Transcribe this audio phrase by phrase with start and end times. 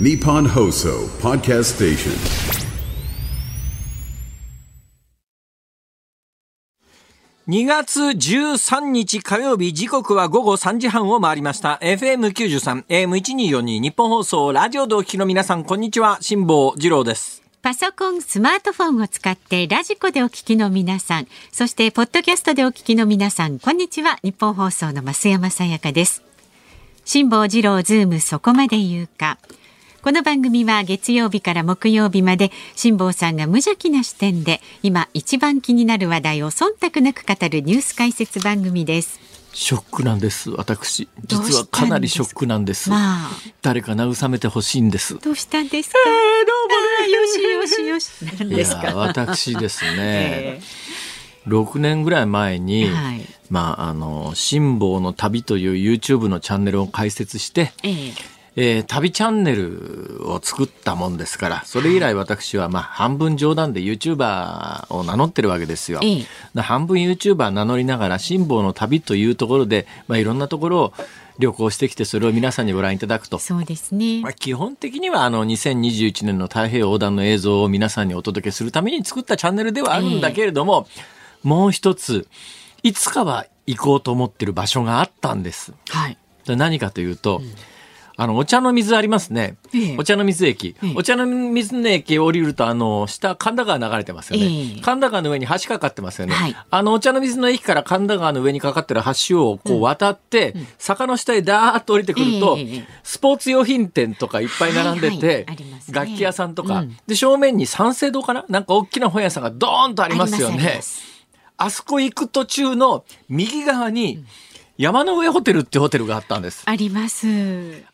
[0.00, 2.12] Nippon Hoso Podcast Station.
[7.48, 24.20] 2月13日火曜日時刻は午後3時半を回りました FM93 AM1242 日本放送ラジオでお聞きの皆さんこんにちは辛坊治郎ですパソコン、スマートフォンを使ってラジコでお聞きの皆さん、そしてポッドキャストでお聞きの皆さん、こんにちは。
[24.22, 26.22] 日本放送の増山さやかです。
[27.04, 29.38] 辛坊治郎ズームそこまで言うか。
[30.02, 39.20] この番組は月曜日から木曜日まで辛坊さんが無邪気な視点で今一番気になる話題を忖度なく語るニュース解説番組です。
[39.52, 41.86] ショックなんです私実はか？
[41.86, 43.30] なりショックなんですまあ、
[43.62, 45.98] 誰か慰めてほしいんですどうしたんですか？
[46.06, 46.52] えーど
[47.02, 48.38] あーよしよしよし。
[48.38, 48.94] 何いですやか。
[48.94, 50.60] 私ですね え
[51.48, 53.26] 6年ぐらい前に、えはい。
[53.50, 58.12] まああの辛坊の旅という YouTube のチャンネルを開設してええ
[58.60, 66.00] えー旅チャンネルを作ったもんですから、それ以来私はまあ半分冗談で YouTuber を名乗ってるわけですよ。
[66.02, 70.92] ええで半分 YouTuber 名乗りながら辛抱の旅というところで、まあいろんなところを
[71.38, 73.38] 旅行してきてそれを皆さんにご覧いただくと。
[73.38, 74.32] そうですねまあ、。
[74.32, 80.88] 基本的にはあの2021年の太平洋横断の映像を皆さんにお届けするために作ったチャンネルではあるんだけれども、
[81.44, 82.26] もう一つ、
[82.82, 85.74] いつかは行こうと思ってる場所があったんです。
[85.90, 86.18] はい。
[86.44, 87.40] で何かというと、
[88.20, 89.56] あの、お茶の水ありますね。
[89.72, 89.96] ええ。
[89.96, 90.74] お茶の水駅。
[90.82, 90.92] ええ。
[90.96, 94.46] お茶の水の駅降りると、あの、下、神田川流れてますよね。
[94.46, 94.80] ええ。
[94.80, 96.34] 神田川の上に橋かかってますよね。
[96.34, 96.56] はい。
[96.68, 105.46] あの、お茶の水の駅から神田川の上にかかってる橋をこう渡って、坂の下へダーッと降りてくると、ええスポーツ用品店とかいっぱい並んでて、
[105.92, 106.96] 楽器屋さんとか、うん。
[107.06, 108.44] で、正面に三省堂かな？
[108.48, 110.80] なんか大きな本屋さんがドーンとありますよね。
[111.56, 114.24] あそこ行く途中の右側に、
[114.78, 116.62] 山の上ホテルってホテルがあったんです。
[116.64, 117.26] あります。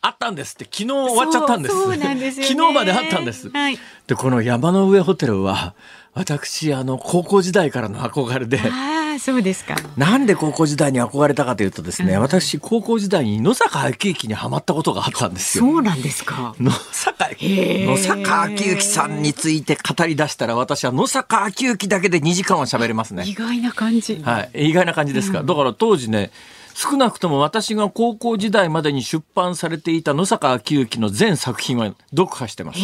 [0.02, 1.74] あったんですって昨日終わっちゃったんです。
[1.74, 3.48] そうなんですよね昨日まであったんです。
[3.48, 5.74] はいで、この山の上ホテルは、
[6.12, 9.76] 私、あの、高校時代からの憧れで、ああ、そうですか。
[9.96, 15.64] なんで高校時代に憧れたかというとですね、うん私、高校時代に野坂昭之にハマったことがあったんですよ。
[15.64, 16.54] そうなんですか。
[16.60, 23.24] 野坂、ー野坂昭之さんについて語り出したら、私は野坂昭之だけで2時間は喋れますね。
[23.26, 24.20] 意外な感じ。
[24.22, 24.68] はい。
[24.68, 25.42] 意外な感じですか。
[25.42, 26.30] だから当時ね、
[26.74, 32.80] 少なくとも私が高校時代までに出版されていた野坂昭之の全作品は読破してます。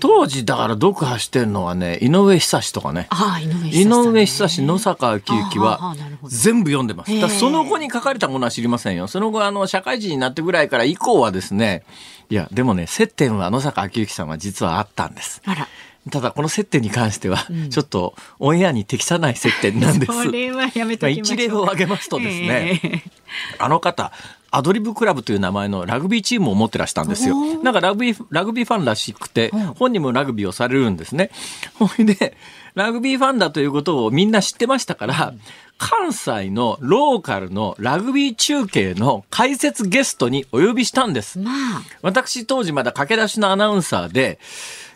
[0.00, 3.06] 当時だから読破してんのはね、井上久志とかね。
[3.10, 7.38] ああ、井上久志ね上久志、野坂昭之は全部読んでます。
[7.38, 9.08] その後に書かれたものは知りませんよ。
[9.08, 11.82] その後、あの、社会人になってぐらいから以降はですね、
[12.30, 15.42] いや、でもね、接点は野坂昭之さんは実はあったんです。
[15.44, 15.68] あら。
[16.10, 20.12] ただこの接点に関しては、ちょっとオンエアに適さない接点なんです。
[20.24, 21.36] それはやめとまあきましょう。
[21.36, 23.02] 一例を挙げますとですね、ええ
[23.58, 24.12] あの方、
[24.50, 27.36] アドリブクラブという名前のラグビーチームを持ってらしたんですよ。
[27.62, 31.30] なんかラグビー、ラグビーファンらしくて、本人もラグビーをされるんですね。
[31.74, 32.36] ほいで、
[32.74, 35.34] ラグビーファンだということをみんな知ってましたから、
[35.78, 41.38] 関西のローカルのラグビー中継の解説ゲストにお呼びしたんです。
[41.40, 44.38] まあ、私当時まだ駆け出しのアナウンサーで、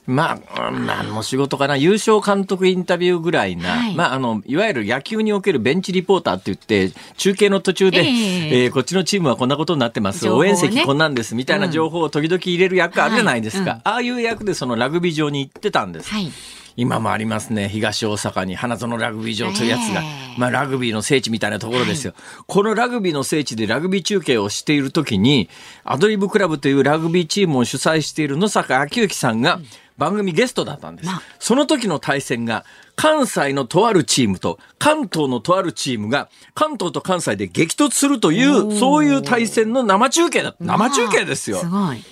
[0.09, 3.95] まあ、うん何の仕事かな、優勝監督インタビューぐらいな、はい。
[3.95, 8.65] まあ、あの、いわゆる野球におけるベンチリポーターって言って、中継の途中で、ええ。
[8.65, 10.31] えーこっちのチームはこんなことになってます、ね。
[10.31, 13.71] 応援席こんなんです、みたいな情報を時々入れる役あるじゃないですか。
[13.73, 13.81] はい。
[13.85, 16.11] ああいう役でそのラグビー場に行ってたんです。
[16.11, 16.33] はい。
[16.79, 17.69] 今もありますね。
[17.69, 20.05] 東大阪に花園ラグビー場というやつが、え
[20.37, 20.39] え。
[20.39, 22.15] まあラグビーの聖地みたいなところですよ。
[22.47, 25.49] このラグビーの聖地でラグビー中継をしている時に、
[25.83, 29.61] アドリブクラブというラグビーチームを主催している野坂昭之さんが
[29.98, 31.06] 番組ゲストだったんです。
[31.06, 32.64] まあその時の対戦が、
[32.97, 40.54] 関西のとあるチームと関東のとあるチームが関東と関西で激突するという、そういう対戦の生中継だ。
[40.60, 41.59] 生中継ですよ。
[41.59, 42.03] すごい。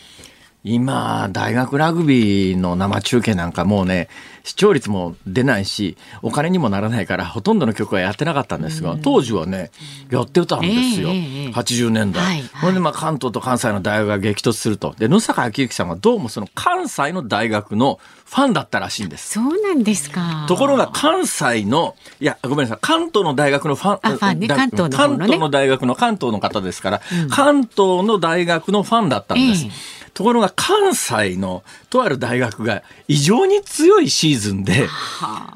[0.66, 4.08] 今、大学ラグビーの生中継なんかもうね、
[4.42, 9.70] 視聴率も出ないし、お金にもならないから、ほとんどの曲はやってなかったんですが、当時はね、
[10.10, 11.10] やってたんですよ。
[11.10, 12.24] ええええ80年代。
[12.24, 14.94] はいはいほんで、まあ、関東と関西の大学が激突すると。
[14.98, 19.34] で、野坂昭之さんはどうもその関西の大学のファンだったらしいんです。
[19.34, 20.46] そうなんですか。
[20.48, 29.66] ところが関西の、いや、ごめんなさい、関東の大学のファン、あファンねだ関東のね関東の大学の関東の方ですから、関東の大学のファンだったんです。
[29.66, 34.88] ええところが関西のとある大学が異常に強いシーズンで、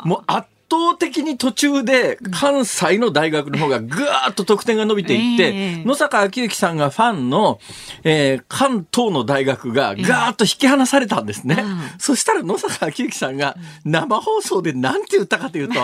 [0.04, 5.84] もう圧倒的に途中で関西の大学の方がぐわーっと得点が伸びていって、ええ。
[5.86, 7.58] 野坂昭之さんがファンの、
[8.04, 11.56] えー関東の大学がガーッと引き離されたんですね。
[11.58, 11.80] うん。
[11.98, 15.80] そしたら野坂昭之さんが生放送で何て言ったかというと、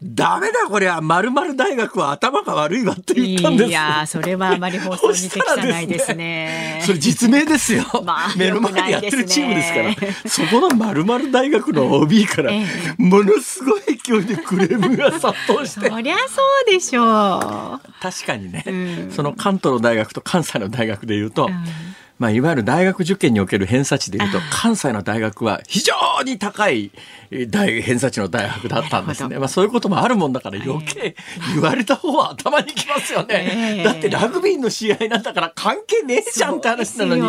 [0.00, 1.00] ダメだこれは。
[1.00, 3.68] 〇〇大学は頭が悪いわって言ったんです。
[3.68, 6.80] いやーそれはあまり放送に適さないですね。
[6.86, 9.88] それ実名ですよ、 まあ目の前でやってるチームですから。
[9.88, 12.64] 良くないそこの〇〇大学の OB からえ
[12.96, 15.90] ものすごい勢いでクレームが殺到して。
[15.90, 17.92] そりゃそうでしょう。
[18.00, 19.12] 確かにね、うん。
[19.12, 21.50] その関東の大学と関西の大学でいうと、
[22.18, 25.94] まあ、いわゆる大学受験における偏差値でいうと関西の大学は非常
[26.24, 26.90] に高い
[27.30, 31.14] えー大偏差値の大学だったんですね、まあ、そういうこともあるもんだから余計
[31.54, 33.84] 言われた方は頭にきますよね、ええ。
[33.84, 37.22] だってラグビーの試合なんだから関係ねえじゃんって話なのに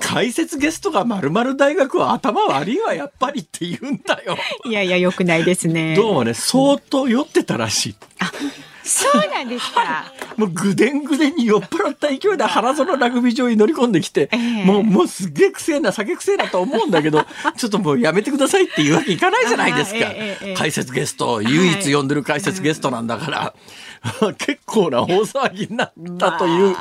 [0.00, 4.36] 解説ゲストがまるまる大学は頭悪いわやっぱりって言うんだよ。
[4.64, 5.94] いやいや良くないですね。
[5.96, 7.94] どうもね相当酔ってたらしい。
[8.90, 10.12] そうなんですか。
[10.36, 14.64] もうぐでんぐでんに酔っ払った勢いで原園ラグビー場に乗り込んできて、ええ。
[14.64, 17.24] もう、もうすっげえくせえな、酒くせえなと思うんだけど、
[17.56, 20.08] ちょっともうやめてくださいっていうわけいかないじゃないですか。
[20.08, 20.54] あええええ。
[20.54, 23.54] 解説ゲスト、唯一呼んでる解説ゲストなんだから、
[24.38, 26.76] 結構な大騒ぎになったという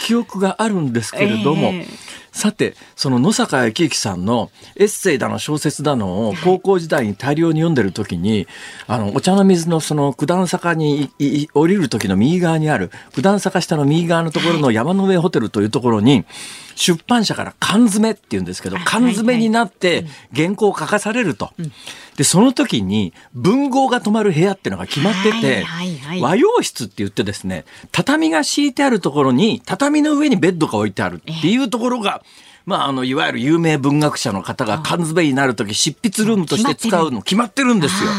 [0.00, 2.01] 記憶があるんですけれども、ええ
[2.32, 8.48] さて、その野坂昭之さんのエッセイだの小説だのを高校時代に大量に読んでる時に、
[8.86, 11.10] あの、お茶の水のその九段坂に
[11.52, 16.24] 降りる時の右側にある、九段坂下の右側のところの山の上ホテルというところに、
[16.74, 21.50] 出版社から缶詰って言うんですけど、缶詰になって原稿を書かされると。
[22.16, 32.22] で、その時に文豪が泊まる部屋っていうのが決まってて、はいはいはい和洋室って言ってですね、畳が敷いてあるところに、畳の上にベッドが置いてあるっていうところが、
[32.64, 37.72] まあ、あの、いわゆる有名文学者の方が缶詰になるとき、執筆ルームとして使うの決まってる。
[37.74, 38.10] んですよ。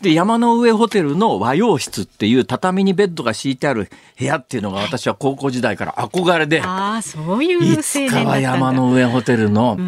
[0.00, 8.38] あで、山の上ホテルの和洋室っていう畳にベッドが敷いてある部屋っていうのが私は高校時代から憧れで、ああそういうい青つかは。
[8.38, 9.78] 山の上ホテルの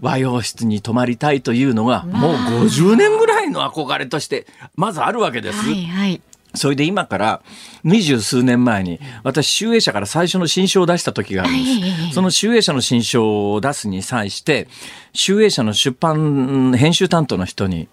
[0.00, 4.46] 和洋室に泊まりたいというのが、もう50年ぐらいの憧れとして、
[4.76, 5.58] まずあるわけです。
[5.58, 6.20] はいはい。
[6.54, 7.42] それで今から
[7.84, 12.14] 二十数年前に私集英社から最初の新書を出した時があるんです。
[12.14, 14.66] その集英社の新書を出すに際して
[15.12, 17.88] 集英社の出版編集担当の人に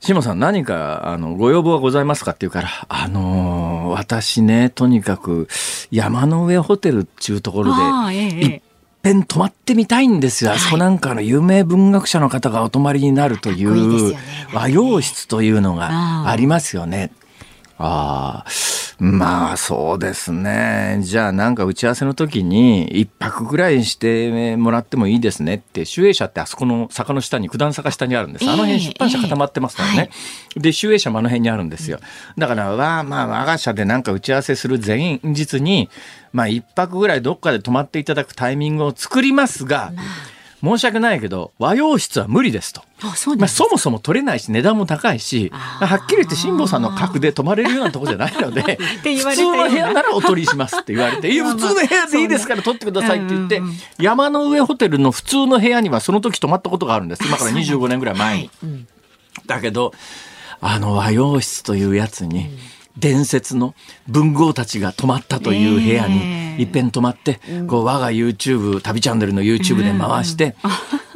[0.00, 5.48] 下さん何かあのご要望はございますかって言うから、あのー私ね、とにかく
[5.90, 7.74] 山の上ホテルっていうところ
[8.10, 8.62] で、いっ
[9.02, 10.52] ぺん泊まってみたいんですよ。
[10.52, 14.16] あそこなんかの有名文学者の方がお泊まりになるという
[14.54, 17.12] 和洋室というのあがあありますよね。
[17.82, 20.98] ああ、まあそうですね。
[21.00, 28.48] じゃあなんか打ち合わせの時に一泊ぐらいしてもらってもいいですねって、集英社ってあそこの坂の下に、九段坂下にあるんです。
[28.48, 30.10] あのええ辺出版社固まってますからね。
[30.56, 32.00] で、集英社もあの辺にあるんですよ。
[32.36, 35.88] だから、わまあ我が社でなんか打ち合わせする前日に、
[36.34, 39.92] まあ一泊ぐらいどっかで泊まっていただくタイミングを作りますが、
[40.62, 42.82] 申し訳ないけど、和洋室は無理ですと。
[43.02, 53.78] あそうまあ、そもそも取れないし値段も高いしはっきり言って辛坊さんの格で泊まれるようなところじゃないので 普通の部屋ならお取りしますって言われて「いや普通の部屋でいいですから取ってください」って言ってうんうんうん。
[53.98, 57.24] 山の上ホテルの普通の部屋にはその時泊まったことがあるんです。
[57.24, 58.50] 今から25年ぐらい前に。
[59.46, 59.94] だけど
[60.60, 62.50] あの和洋室というやつに、
[63.00, 63.74] 伝説の
[64.06, 70.54] 文豪たちが泊まったという部屋にいっぺん泊まって、こう我が YouTube 旅チャンネルの YouTube で回して、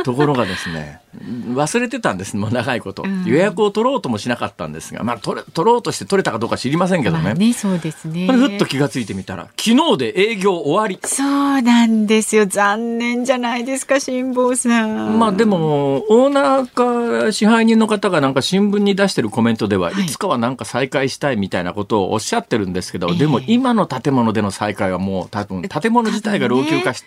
[0.04, 8.26] ところがですね忘れてたんですもう長いこと、予約を取ろうともしなかったんですが、まあ、取れ取ろうとして取れたかどうか知りませんけどね,、まあねそうですね。
[8.26, 10.98] ふっと気がついてみたら昨日で営業終わり。
[11.04, 12.46] そうなんですよ。
[12.46, 15.18] 残念じゃないですか辛坊さん。
[15.18, 20.04] まあでも、オーナーか支配人の方がなんか新聞に出してるコメントでは、はい。
[20.04, 23.16] いつかはなんか再開したいみたいなことをおっしゃってるんですけど、ええ。
[23.16, 27.04] でも今の建物での再開はもう多分建物自体が老朽化し,、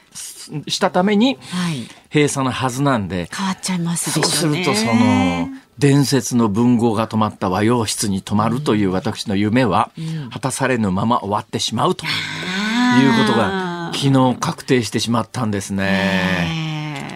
[0.67, 1.87] したためにはい。
[2.13, 4.63] 閉鎖のはずなんで、変わっちゃいますそうでしょうね。
[4.63, 9.91] するとその伝説の文豪が泊まった和洋室に泊まるという私の夢は
[10.31, 16.66] 果たされぬまま終わってしまうということが昨日確定してしまったんですね。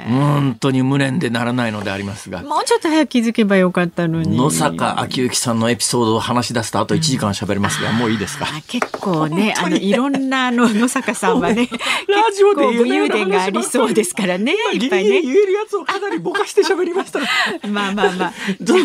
[0.05, 2.41] ね本当に無念でならないのでありますが。
[2.41, 4.37] もうちょっと早く気づけばよかったのに。
[4.37, 8.45] 野坂昭之さんのエピソードを話し出すとあと1時間喋りますが、もういいですか？
[8.45, 11.69] あ結構ね、あの、いろんな、あの、 野坂さんはね、
[12.07, 15.21] ラジオで結構武勇伝がありそうですからね、いっぱいね。
[15.21, 17.19] 言えるやつをかなりぼかして喋りました。
[17.69, 18.33] まあまあまあ。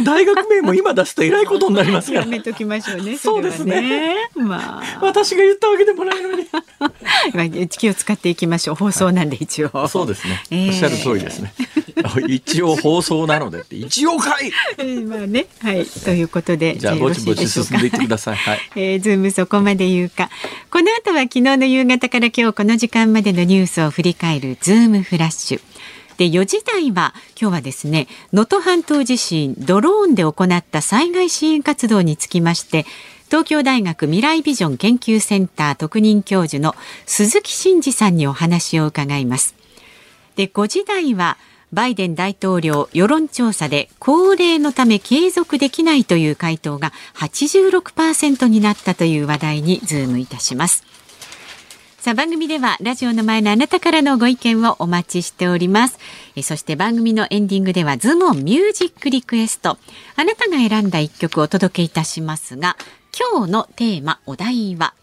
[0.04, 2.20] 大学名も今出すとえらいことになりますから。
[2.22, 3.16] やめときましょうね。
[3.16, 4.16] そうですね。
[4.36, 6.46] まあ、私が言ったわけでもないのに。
[7.32, 8.76] まあ気を使っていきましょう。
[8.76, 9.88] 放送なんで一応。
[9.88, 10.42] そうですね。
[10.50, 11.52] ええおっしゃる通りですね。
[12.28, 16.76] 一応放送なのでって、一応かいえーまあね、はい、ということで。
[16.76, 18.36] じゃあ、ぼちぼち進んでいってください。
[18.36, 18.60] はい。
[18.76, 20.30] えー、ズームそこまで言うか。
[20.70, 25.60] この後は昨日の夕方から今日この時間までのニュースを振り返るズームフラッシュ。
[26.16, 32.86] で4時台は今日はですね能登半島地震ドローンで行った災害支援活動につきまして
[33.26, 36.74] 東京大学未来ビジョン研究センター特任教授の
[37.06, 39.55] 鈴木真二さんにお話を伺います
[40.36, 41.36] で5時台は
[41.72, 50.84] バイデン大統領世論調査で高齢のため継続できないという回答が86%になったという話題にズームいたします。
[51.98, 55.98] さあ番組ではラジオの前のあなたからのご意見をお待ちしております。
[56.36, 59.76] えそして番組のエンディングではズモンミュージックリクエスト。
[60.14, 62.76] あなたが選んだ一曲をお届けいたしますが
[63.34, 64.94] 今日のテーマお題は？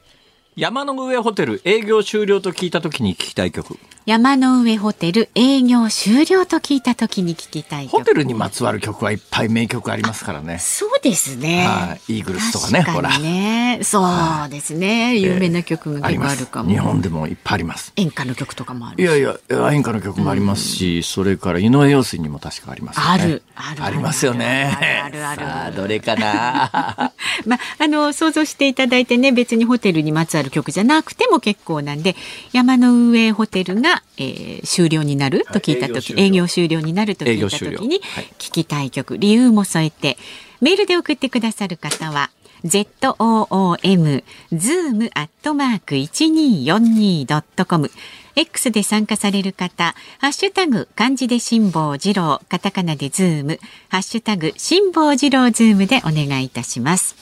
[0.56, 3.78] 山の上ホテル営業終了と聞いた時に聞きたい曲。
[4.06, 10.60] 山の上ホテル営業終了と聞いた時に聞きたいホテルにまつわる曲はいっぱい名曲ありますからね。
[10.60, 13.18] そうですね、はい、イーグルスとかねほら。
[13.18, 14.04] ねそ
[14.46, 17.94] うですね、有名な曲が結構あるかも、日本でもいっぱいあります。
[17.96, 19.38] 演歌の曲とかもあるいやいや
[19.72, 23.42] 演歌の曲もありますし、それから井上陽水にも確かあります、ね、ある。
[23.56, 25.02] あるありますよね。
[25.02, 27.14] あるあるあるどれかな。
[27.48, 32.18] まああの想像していただいてね別にホテルにまつわる曲じゃなくても結構なんで
[32.52, 38.02] 山の上ホテルが、えー、終了になると聞いた時、はい、営業終了になると聞いた時に
[38.38, 40.18] 聞きたい曲、理由も添えて
[40.62, 42.30] メールで送ってくださる方は
[42.64, 44.24] zoom
[44.54, 47.92] zoom アットマーク一二四二ドットコム
[48.36, 53.60] X で参加される方、ハッシュタグ漢字で辛坊治郎、カタカナでズーム、
[53.90, 57.16] ハッシュタグ辛坊治郎ズームでお願いいたします。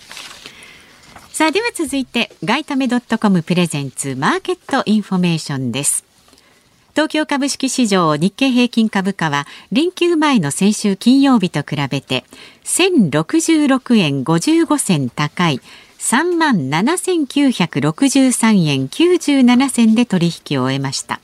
[1.33, 6.10] さあでは続いて外為ドットコム presents market information です。
[6.91, 12.25] 東京株式市場日経平均株価は連休前の先週金曜日と比べて
[12.65, 15.61] 1066円55銭高い
[15.99, 21.21] 3万7963円97銭で取引を終えました。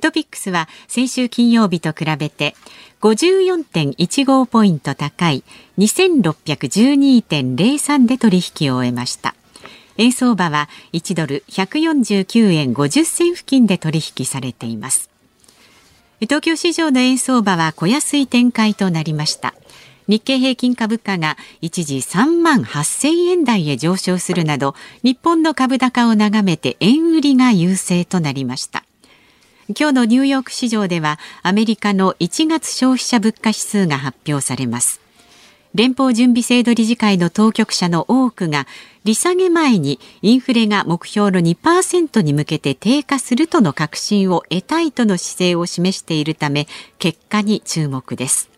[0.00, 2.54] トピックスは先週金曜日と比べて
[3.00, 5.44] 54.15ポイント高い
[5.78, 9.34] 2612.03で取引を終えました。
[9.98, 15.10] 円相場は1ドル149円50銭付近で取引されています。
[16.20, 19.54] 東京市場の円相場は小安い展開となりました。
[20.08, 28.84] 日経平均株価が一時3万8000円台へ上昇するなど日本の株高を眺めて円売りが優勢となりました。
[29.68, 35.00] 今日のニューヨーク市場ではアメリカの1月消費者物価指数が発表されます。
[35.74, 38.66] 連邦準備制度理事会の当局者の多くが
[39.04, 46.68] 利下げ前にインフレが目標の2%に向けて低下するとの確信を得たいとの姿勢を示しているため
[46.98, 48.48] 結果に注目です。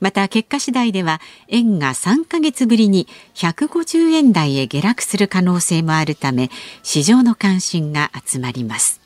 [0.00, 6.50] また結果次第では円が3ヶ月ぶりに150円台へ下落する可能性もあるため
[6.82, 9.00] 市場の関心が集まります。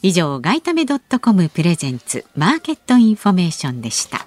[0.00, 4.26] 以上外為ドットコム presents market information でした。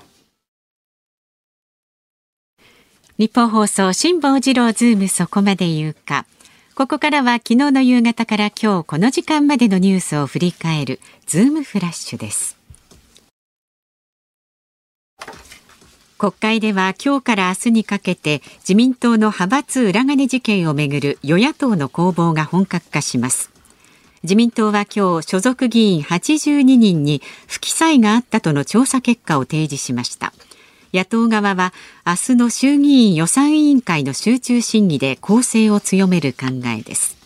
[3.21, 6.25] ニッポン放送辛坊治郎ズームそこまで言うか。
[6.73, 12.57] ここからは昨日の夕方から今日この時間までのニュースを振り返るズームフラッシュです。
[16.17, 23.51] 国会では今日から明日にかけて自民党の派閥裏金事件をめぐる与野党の攻防が本格化します。
[24.23, 30.33] 自民党は今日所属議員82人に不記載があったとの調査結果を提示しました。
[30.93, 31.73] 野党側は
[32.05, 37.17] 明日の衆議院予算委員会の集中審議で攻勢を強める考えです。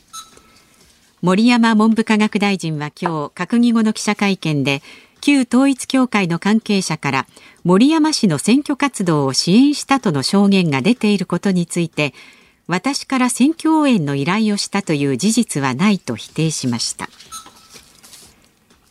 [1.22, 4.84] 森山文部科学大臣は今日閣議後の記者会見で
[5.22, 7.28] 旧統一教会の関係者から
[7.64, 12.14] 森山氏の選挙活動を支援したとの証言が出ていることについて
[12.68, 17.10] 私から選挙応援の依頼をしたという事実はないと否定しました。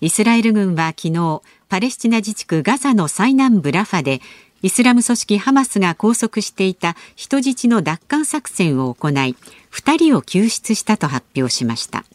[0.01, 4.21] イスラエル軍は昨日パレスチナ自治区ガザの最南部ラファで
[4.65, 9.37] イスラム組織ハマスが拘束していた人質の奪還作戦を行い
[9.71, 12.07] 2人を救出したと発表しました。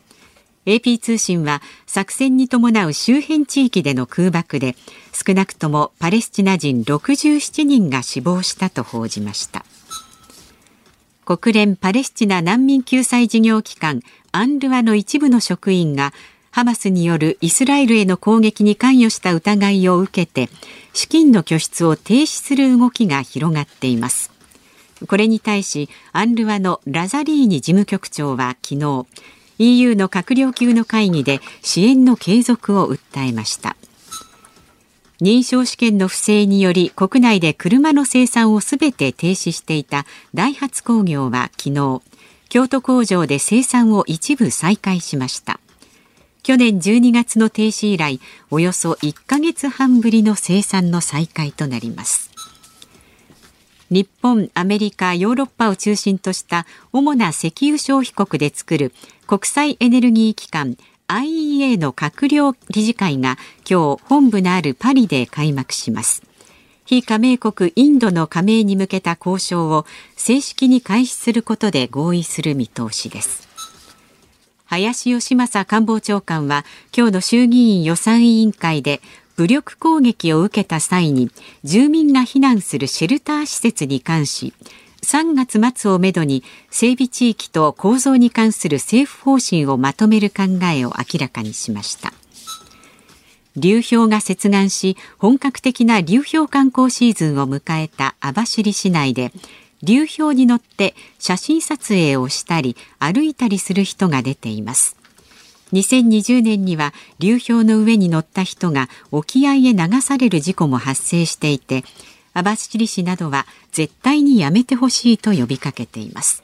[0.66, 4.76] AP 通信は作戦に伴う周辺地域での空爆で
[5.14, 9.64] 少なくともパレスチナ人67人が死亡したと報じました。
[11.26, 14.02] 国連パレスチナ難民救済事業機関
[14.32, 16.14] アンルワの一部の職員が
[16.52, 20.50] ハマスによるイスラエルへの攻撃に関与した疑いを受けて
[20.94, 24.32] 資金の拠出を停止する動きが広がっています。
[25.08, 29.06] これに対しアンルワのラザリーニ事務局長は昨日
[29.60, 33.76] EU の閣僚級の会議で支援の継続を訴えました。
[35.22, 42.02] 認証試験の不正により国内で車の生産をすべて停止していたダイハツ工業は昨日
[42.48, 45.60] 京都工場で生産を一部再開しました。
[46.50, 52.32] 去年12月の停止以来およそ1ヶ月半ぶりの生産の再開となります。
[53.92, 58.94] 日本、アメリカ、ヨーロッパを中心とした主な石油消費国で作る
[59.28, 60.76] 国際エネルギー機関
[61.08, 63.38] IEA の閣僚理事会が
[63.70, 66.24] 今日本部のあるパリで開幕します。
[66.84, 73.49] 非加盟国インドの加盟に向けた交渉を正式に開始することで合意する見通しです。
[74.70, 76.64] 林芳正官房長官は
[76.96, 79.02] 今日の衆議院予算委員会で
[79.36, 81.32] 武力攻撃を受けた際に
[81.64, 84.54] 住民が避難するシェルター施設に関し
[85.02, 92.14] 3月末をめどに整備地域と構造に関する政府方針をまとめる考えを明らかにしました。
[93.56, 99.32] 流氷が接岸し本格的な流氷観光シーズンを迎えた網走市内で
[99.84, 104.96] 流氷に乗って写真撮影をしたり歩いたりする人が出ています。
[105.74, 111.84] 2020年には流氷の上に乗った人が沖合へ流される事故も発生していて
[112.34, 116.44] 網走市などは絶対にやめてほしいと呼びかけています。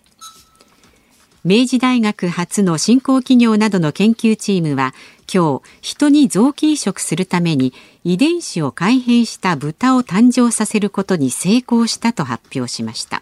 [1.43, 4.95] 明治大学初の新興企業などの研究チームは
[5.31, 7.71] 今日人に臓器移植するために
[8.03, 13.21] 遺伝子を改変した豚を誕生させることに成功したと発表しました。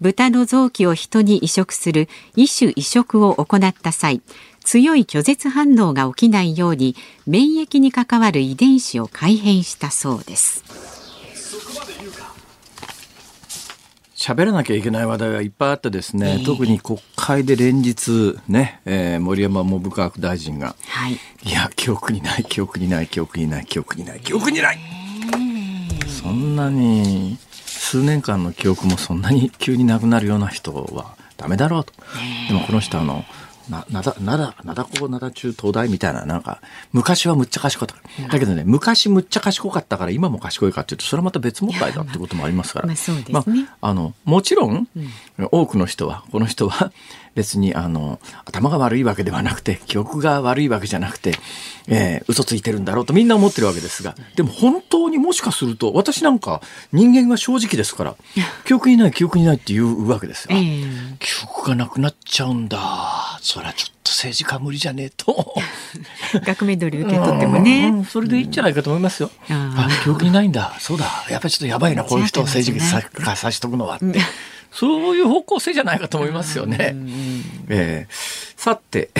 [0.00, 4.20] 豚の臓器を人に移植する異種移植を行った際
[4.64, 6.94] 強い拒絶反応が起きないように
[7.26, 10.62] 免疫に関わる遺伝子を改変したそうです。
[14.18, 27.38] 喋らなきゃいけない話題がいっぱいあってですね、えー、特に国会で連日ね、えー、森山文部科学大臣が、はい、いや記憶にない記憶にない記憶にない記憶にない記憶にない、えー、そんなに
[27.78, 32.46] 数年間の記憶もそんなに急になくなるような人はダメだろうと、え。
[32.46, 33.24] ー、でもこの人あの
[33.68, 36.60] な、なだ、なだ、なだこなだ中東大みたいな、なんか、
[36.92, 38.28] 昔はむっちゃ賢かった。
[38.28, 42.86] だけどね、昔むっちゃ賢かったから今も賢いかっていうと、それはまた別問題だってこともありますから。
[42.86, 43.32] まあ、そうですね。
[43.32, 43.40] ま
[43.80, 46.92] あ、あの、もちろん、うん、多くの人は、この人は、
[47.38, 51.34] 別に、あの、頭が悪いわけではなくて、記憶が悪いわけじゃなくて、
[51.86, 56.60] えー、嘘ついてるんだろうとみんな思ってるわけですが、でも本当にもしかすると、私なんか
[56.92, 58.16] 人間は正直ですから、
[58.66, 60.48] 記憶にない記憶にないって言うわけですよ。
[60.50, 63.37] えー、記憶がなくなっちゃうんだ。
[63.40, 65.54] それはちょっと政治家無理じゃねえと。
[66.44, 68.04] 額面通り受け取ってもね。
[68.08, 69.30] それでいいんじゃないかと思いますよ。
[69.50, 70.74] あ記憶にないんだ。
[70.78, 71.06] そうだ。
[71.30, 74.20] やっぱりちょっとやばいな、こういう人を政治家ささしとくのはって。
[74.72, 76.94] そういう方向性じゃないかと思いますよね。
[77.68, 78.14] えー、
[78.56, 79.10] さて、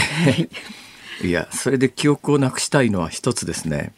[1.22, 3.92] いや、それで記憶をなくしたいのは一つですね。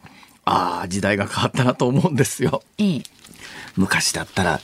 [0.44, 2.62] ああ、時代が変わったなと思うんですよ。
[3.76, 4.60] 昔だったら、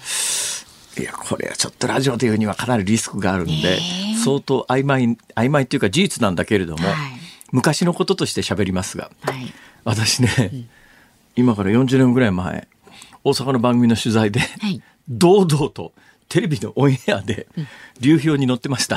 [0.98, 3.78] いや、これはちょっとラジオというにはかなりリスクがあるんで、
[4.24, 6.96] 相当曖昧、曖昧っていうか事実なんだけれども、はい、
[7.52, 9.52] 昔のこととして喋りますが、はい、
[9.84, 10.68] 私ね、うん、
[11.36, 12.68] 今から40年ぐらい前、
[13.24, 15.92] 大阪の番組の取材で、はい、堂々と
[16.28, 17.46] テレビのオンエアで
[18.00, 18.96] 流氷に乗ってました。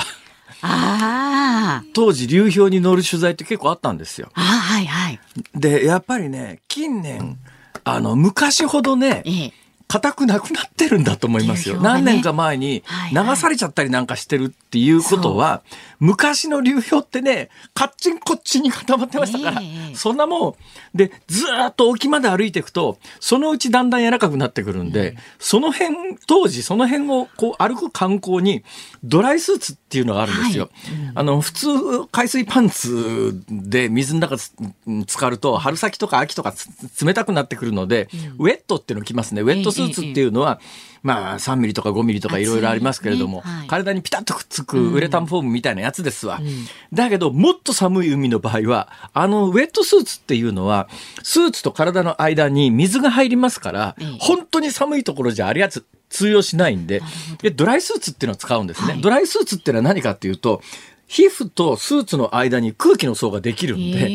[0.61, 1.83] ああ。
[1.93, 4.29] 当時流氷に乗る取材って結構あったんですよ。
[4.33, 5.19] あはいはい。
[5.55, 7.37] で、やっぱりね、近年、
[7.83, 9.53] あの、昔ほどね、ええ、
[9.89, 11.77] 硬くなくなってるんだと思いますよ。
[11.77, 15.61] ね、何年か前に流されちゃったりなんかしてるっていうことは、
[15.99, 20.55] 昔の流氷ってね、カッチンこっちに固まってましたから、えー、そんなもん、
[20.97, 28.63] で、ずっと沖まで歩いていくと、そのうちだんだん柔らかくなってくるんで、うん、その辺、当時その辺をこう歩く観光に、
[29.03, 30.69] ドライスーツっていうのがあるんですよ。
[30.73, 30.95] はい。
[31.09, 31.67] うん、あの、普通、
[32.11, 34.53] 海水パンツで水の中つ
[34.85, 36.53] 浸かると、春先とか秋とか
[37.01, 38.07] 冷たくなってくるので、
[38.39, 39.41] うん、ウェットっていうの着ますね。
[39.41, 40.61] ウェットスーツっていうのは、
[41.03, 42.49] まあ3ミリとか5ミリとかい。
[42.49, 50.89] ろいろありますけれども、ねはい、体にピタッとくっつくウレタンフォームみたいなやつですわ、うん、だけどもっと寒い海の場合はあのウェットスーツっていうのは
[51.23, 57.01] スーツと体の間に水が入りますから、本当に寒いところじゃあるやつ通用しないんで
[57.41, 60.61] でドライスーツっていうのを使うんですね、はい、ドライスーツっていうのは何かっていうと
[61.09, 64.11] 皮膚とスーツの間に空気の層ができるんで、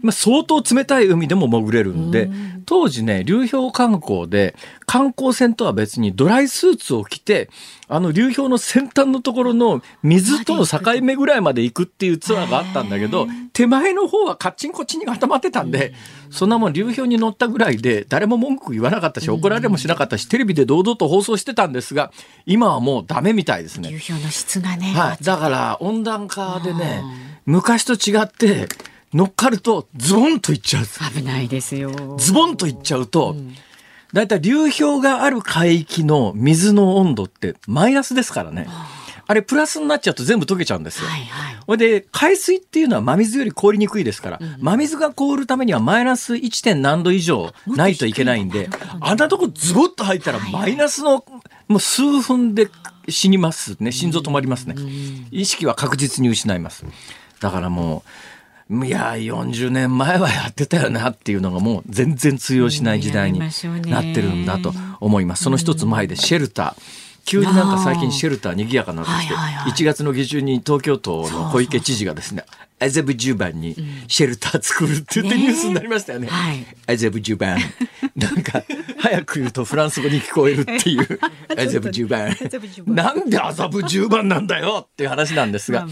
[0.00, 2.30] まあ、相当冷たい海でも潜れるんで、
[2.66, 4.54] 当時ね、流氷観光で
[4.86, 7.50] 観光船とは別にドライスーツを着て、
[7.88, 15.92] あの流氷の先端のところの水との境目ぐらいまで行くっていうツアーがあったんだけど、手前の方はカッチンコチンに固まってたんで、
[16.30, 22.12] そんなもん流氷に乗ったぐらいで誰も文句言わなかったし、怒られもしなかったし、テレビで堂々と放送してたんですが、
[22.46, 23.90] 今はもうダメみたいですね。
[23.90, 24.92] 流氷の質がね。
[24.94, 25.24] はい。
[25.24, 27.02] だから温暖化でね、
[27.44, 28.68] 昔と違って、
[29.14, 30.84] 乗っかるとズボンといっちゃう。
[31.14, 32.16] 危ないですよ。
[32.18, 33.36] ズボンといっちゃうと、
[34.16, 38.66] だいたい流氷がある海域の水の温度ってマイナスですからね。
[39.26, 41.08] あれプラスになっちゃうと全部溶けちゃうんですよ。
[41.08, 41.56] はいはい。
[41.66, 46.64] ほいで、海水っていうのは真水より凍りにくいですから、真水が凍るためにはマイナス 1.
[46.64, 51.22] 点何度以上ないといけないんであんなとこズボッと入ったらマイナスの
[51.68, 52.70] もう数分で
[53.10, 53.92] 死にますね。
[53.92, 54.76] 心臓止まりますね。
[55.30, 56.86] 意識は確実に失います。
[57.40, 58.10] だからもう、
[58.68, 65.44] いや、40年前はやってたよなっていうのがもう全然通用しない時代になってるんだと思います。
[65.44, 67.15] その一つ前でシェルター。
[67.26, 69.72] 急になんか最近シェルター賑やかになってきて、はいはいはい。
[69.72, 72.44] 1月の下旬に東京都の小池知事がですね、
[72.78, 73.74] アゼブ10番に
[74.06, 76.28] シェルター作るって言ってねニュースになりましたよね。
[76.28, 76.66] はい。
[76.86, 77.58] アゼブ10番。
[78.14, 78.62] なんか、
[78.98, 81.20] 早く言うとフランス語に聞こえるっていう、
[81.58, 82.36] アゼブ10番。
[82.86, 85.86] なんで麻布10番なんだよっていう話なんですが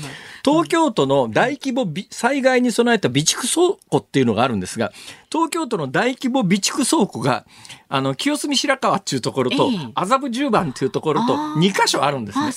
[0.45, 4.93] 東京都の大規模び災害に備えた備蓄倉庫っていうのがあるんですが、
[5.33, 7.47] 東京都の大規模備蓄倉庫が、
[7.89, 11.59] あの、清澄白河っていうところとええ、麻布10番っていうところとあー。
[11.59, 12.53] 2箇所あるんですね。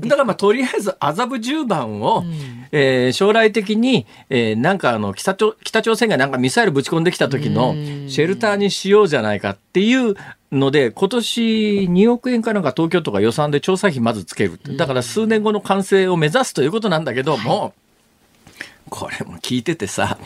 [0.00, 2.24] だからまあとりあえず麻布十番を、
[2.72, 7.74] えー将来的に、えーなんかあの北朝北朝鮮がなんかミサイルぶち込んできた時の
[8.08, 10.14] シェルターにしようじゃないかっていう
[10.52, 11.40] ので今年
[11.90, 17.74] 2億円かなんか東京都が予算で調査費まずつけるだから数年後の完成を目指すということなんだけども、
[18.88, 20.18] これも聞いててさ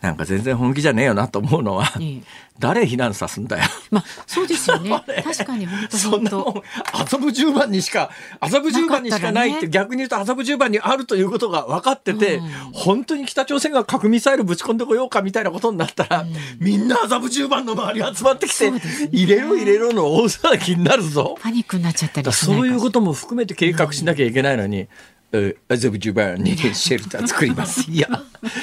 [0.00, 2.22] なんか全然本気じゃねえよなと思うのは、ええ
[2.60, 3.64] 誰避難さすんだよ。
[3.90, 4.90] まあ、そうですよね。
[5.24, 6.64] 確かに本当そん本なもん当。
[6.92, 16.26] 麻布十番にしか麻布十番にしかないって、ね逆に言うと麻布十番にあるということが分かってて、うん本当に北朝鮮が核ミサイルぶち込んでこようかみたいなことになったら、
[16.58, 21.38] みんな麻布十番の周り集まってきて、ね入れろ入れろの大騒ぎになるぞ。
[21.40, 24.88] パニックになっちゃったりそういうことも含めて計画しなきゃいけないのに、えー
[25.32, 27.90] 麻布十番にシェルター作ります。
[27.90, 28.08] いや、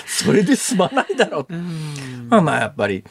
[0.05, 1.53] それで済まないだろう。
[2.29, 3.03] まあまあやっぱり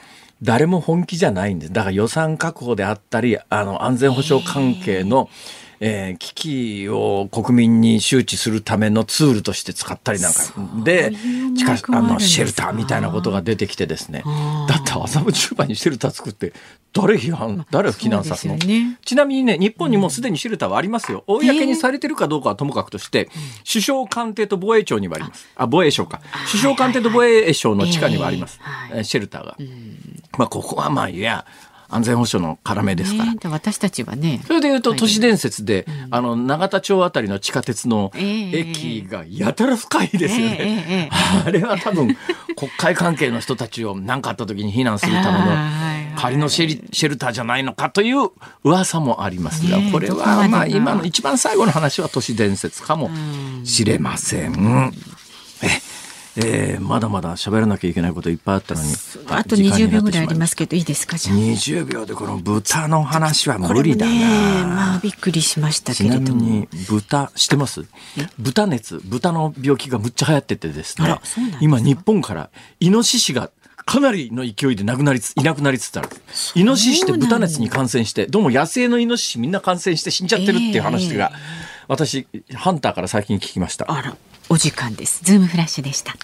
[0.43, 1.73] 誰も本気じゃないんです。
[1.73, 10.41] だから予算確保であったり、あの安全保障関係の、えー危機を国民に周知するためのツールとして使ったりなんか。
[10.83, 11.13] で
[11.89, 14.23] あのシェルターみたいなことが出てきてですね。
[14.69, 16.53] だって麻布十番にシェルター作って
[16.93, 18.99] 誰批判誰を非難さすのね。
[19.05, 21.25] ちなみにね日本にもすでにシェルターはありますよ。
[21.27, 23.29] 公にされてるかどうかはともかくとして
[23.71, 25.47] 首相官邸と防衛庁にはあります。
[25.57, 25.67] あ。
[25.67, 26.21] 防衛省か。
[26.51, 28.61] 首相官邸と防衛省の地下にはあります。
[28.93, 29.57] えーシェルターが。
[30.39, 31.45] まあここはまあいや
[31.89, 33.33] 安全保障の要ですから。
[33.33, 34.43] ねで私たちはね。
[34.47, 41.11] それでいうと都市伝説で、あの永田町あたりの地下鉄のええ駅がやたら深いですよね。
[41.45, 42.17] あれは多分
[42.57, 45.47] 国会関係の人たちを何かあった時に避難するための
[46.17, 48.31] 仮のシェリシェルターじゃないのかという
[48.65, 53.11] 噂もありますが、これはまあ今の一番最後の話は都市伝説かも
[53.65, 54.93] しれません。
[55.63, 55.96] え
[56.39, 58.89] えーまだまだ喋らなきゃいけないこといっぱいあったのに。
[59.29, 61.37] あと20秒ぐらいありますすけど、いいですかじゃあ。
[61.37, 64.13] 20秒でこの豚の話は無理だな。
[64.13, 66.43] ね、まあびっくりしましたけれども。
[66.43, 67.85] みに豚てます？
[68.39, 71.19] 豚熱豚の病気がむっちゃ流行っててですね。
[71.23, 73.51] すか今日本からイノシシが
[73.85, 76.09] かなりの勢いでなくなりついなくなりつつある。
[76.55, 81.33] イノシシって豚熱に感染してどうも野生のイノシシみんな感染して死んじゃってるっていう話が、
[81.89, 83.87] 私ハンターから最近聞きました。
[83.89, 84.17] あら、
[84.49, 85.25] お時間です。
[85.25, 86.15] ズームフラッシュでした。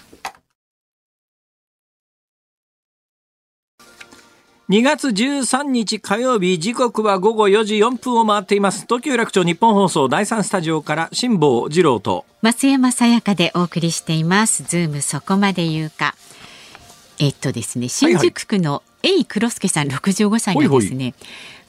[4.69, 14.63] 2月13日火曜日時刻は午後4時4分を回っています東京有楽町日本放送第3スタジオから辛坊治郎と増山さやかでお送りしています。
[14.63, 16.15] ズームそこまで言うか。
[17.19, 21.13] えっとですね、新宿区のエイ黒助さん65歳がですね、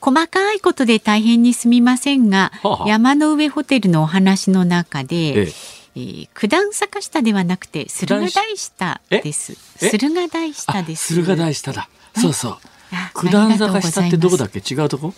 [0.00, 9.52] 細かいことで大変にすみませんが、はあはあ山の上ホテルのお話の中で、えええー九段坂下ではなくて駿河台下です。
[9.80, 9.86] え？
[9.86, 11.14] え駿河台下です。
[11.14, 11.88] 駿河台下だ。
[12.16, 12.58] そうそう。
[12.92, 14.58] あ九段坂下ってどこだっけ？
[14.58, 15.14] 違うとこ？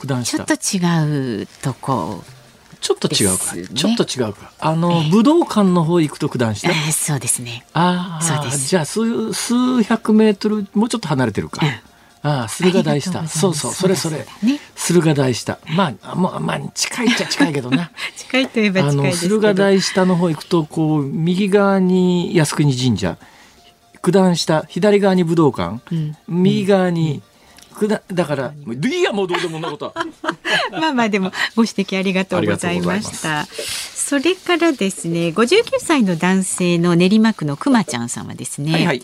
[0.00, 0.38] 九段下。
[0.38, 2.22] ちょっと違うとこ。
[2.80, 3.66] ちょっと違うか、ね。
[3.66, 4.52] ちょっと違うか。
[4.58, 6.68] あの、武道館の方行くと九段下？
[6.68, 7.64] あーそうですね。
[7.72, 8.68] ああそうです。
[8.68, 11.72] じゃあ数数百メートルもうちょっと離れてるか、うん
[12.24, 14.26] ああ駿河台下そうそうそれそれ。
[14.74, 17.90] 駿河台下まあもうまあ近いっちゃ近いけどな。
[18.16, 23.18] 近いといえばあの駿河台下の方行くとこう右側に靖国神社。
[24.00, 26.16] 九段下左側に武道館、ん。
[26.28, 27.22] 右側に、
[27.78, 29.94] 九段だからいいやもうどうでもそんなことは。
[30.78, 33.46] まあまあでもご指摘ありがとうございました。
[33.46, 39.02] それからですね、59歳の男性の練馬区のくまちゃんさんはですね、はいはい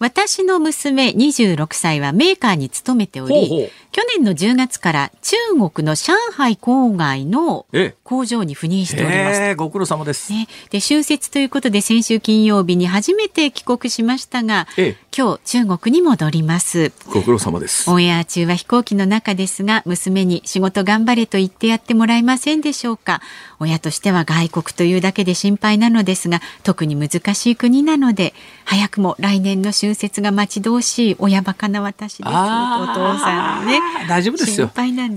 [0.00, 3.70] 私の娘26歳はメーカーに勤めており、ほうほう。
[3.92, 5.36] 去年の10月から中
[5.70, 7.94] 国の上海郊外のえ。
[8.04, 9.40] 工場に赴任しております。
[9.40, 14.96] ええご苦労様です、ね、で春節ということで先週金曜日に初めて帰国しましたが、ええ。
[15.16, 16.92] 今日中国に戻ります。
[17.12, 17.90] ご苦労様です。
[17.90, 23.20] オンエア中は飛行機の中ですが娘に仕事頑張れと言ってやってもらえませんでしょうか。
[23.58, 28.32] 親としては外国というだけで心配なのですが特に難しい国なので
[28.64, 32.28] 早くも来年の春節が待ち遠しい親バカな私です。
[32.28, 34.70] お父さんね大丈夫ですよ。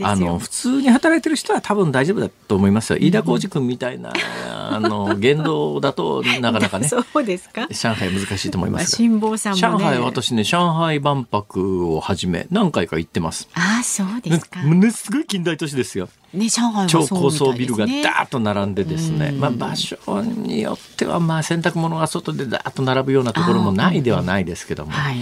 [0.04, 2.97] あの普通に働いてる人は多分大丈夫だと思いますよ。
[2.99, 4.12] 飯田浩司君みたいな、
[4.71, 6.88] あの言動だとなかなかね。
[6.88, 7.67] そうですか？
[7.71, 8.91] 上海難しいと思います。
[8.91, 13.47] が辛坊さん上海私ね上海万博をはじめ何回か行ってます。
[13.54, 14.60] ああそうですか。
[14.62, 16.10] ものすごい近代都市ですよ。
[16.34, 25.17] ね上海は超高層ビルがダーッと並んでですね、まあ、場所によってはまあ洗濯物が外でダーッと並ぶようなところもないではないですけども、はい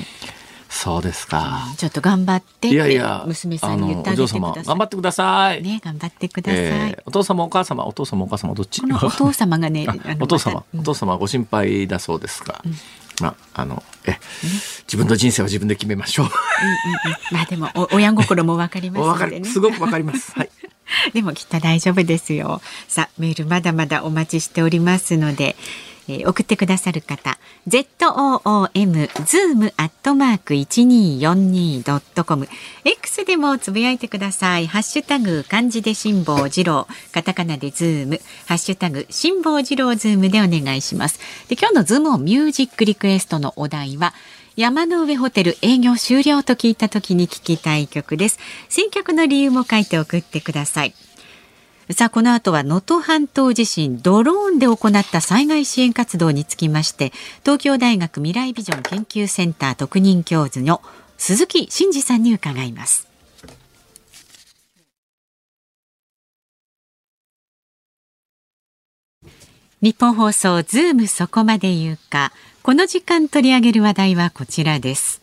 [0.73, 8.81] そうですか、ちょっと頑張っていやいや娘さあんに言ってあげてください頑張ってください、ね頑張ってください、えーお父様お母様お父様お母様どっち？
[8.81, 9.85] このお父様がね
[10.21, 12.63] お父様、お父様はご心配だそうですが、
[13.19, 14.17] まああのえ、
[14.85, 16.29] 自分の人生は自分で決めましょう。
[17.31, 19.43] まあでもお親心もわかりますね。
[19.43, 20.31] すごくわかります。
[20.37, 20.49] はい。
[21.13, 22.61] でもきっと大丈夫ですよ。
[22.87, 25.55] さあ、メールまだまだお待ちしておりますので、
[26.07, 27.37] えー送ってくださる方、
[27.67, 32.47] zoom zoom アットマーク一二四二ドットコム
[32.85, 34.67] X でもつぶやいてください。
[34.67, 41.19] ハッシュタグ漢字で辛坊治郎、カタカナでズーム、ハッシュタグ辛坊治郎ズームでお願いします。
[41.47, 44.13] で今日のズームをミュージックリクエストのお題は。
[44.57, 48.37] 山の上ホテル営業終了と聞いた時に聞きたい曲です。
[48.67, 50.93] 選曲の理由も書いて送ってください。
[51.93, 60.81] さあこの後は能登半島地震ドローンで行った災害支援活動につきまして東京大学未来ビジョン研究センター特任教授の
[61.17, 63.07] 鈴木真二さんに伺います。
[69.81, 72.31] 日本放送ズームそこまで言うか。
[72.61, 75.21] この時間取り上げる話題はこちらです。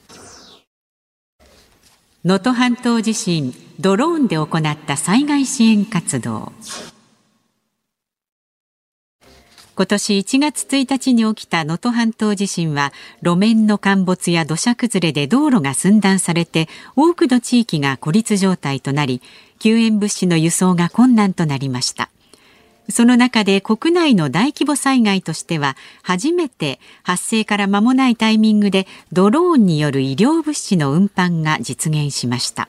[2.28, 6.52] 能登半島地震ドローンで行った災害支援活動。
[9.74, 19.22] 今年1月1日に起きた能登半島地震は路面の陥没や土砂崩れで道路が寸断されて多くの地域が孤立状態となり
[19.58, 22.10] 救援物資の輸送が困難となりました。
[22.90, 32.68] その中で国内の大規模災害としては初めて発生から間もないタイミングでドローンによる医療物資の運搬が実現しました。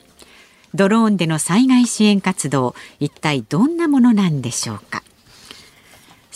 [0.74, 5.02] ドローンでの災害支援活動一体どんなものなんでしょうか？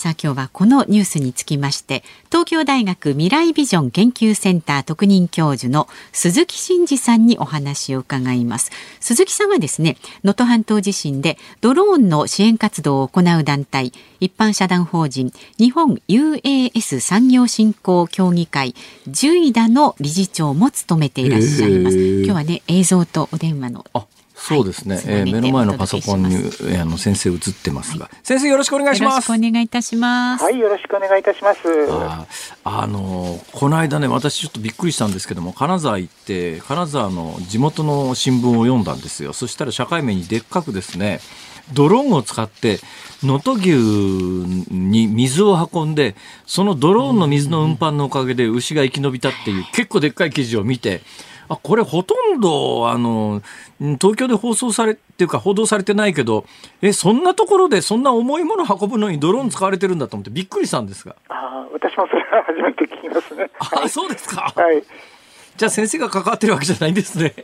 [0.05, 8.71] さあ今日はこのニュースにつきまして東京大学未来ビジョン研究センター特任教授の鈴木真二さんにお話を伺います。
[9.01, 18.75] 鈴木さんはですね能登半島地震でドローンの支援活動を行う団体一般社団法人日本 UAS 産業振興協議会
[19.09, 22.17] ジュイダの理事長も務めていらっしゃいます、へー。
[22.25, 24.05] 今日はね映像とお電話のあ、
[24.47, 24.97] そうですね。
[24.97, 29.15] はいえー目の前のパソコンにえーあの先生映ってますが、先生よろしくお願いします。
[29.15, 31.61] よろしくお願いいたします、はい、よろしくお願いいたします。
[31.91, 32.27] あ
[32.65, 41.21] あのーこの間ね私ちょっとびっくりしたんですけども金沢行って金沢の地元の新聞を読んだんですよそしたら社会面にでっかくですね
[41.73, 42.79] ドローンを使って
[43.23, 43.71] 能登牛
[44.71, 46.15] に水を運んで
[46.47, 51.01] そのドローンの水の運搬のおかげで牛が生き延びたっていう結構でっかい記事を見て
[51.49, 53.43] あこれほとんどあの
[53.83, 56.45] ん東京で放送されっていうか報道されてないけど
[56.83, 61.17] えそんなところでそんな重いもの運ぶのにドローン使われてるんだと思ってびっくりしたんですが。
[61.29, 63.51] あー私もそれは初めて聞きますね。
[63.59, 64.53] あ、そうですか。
[64.55, 64.83] はい。
[65.57, 67.35] じゃあ先生が関わってるわけじゃないんですね。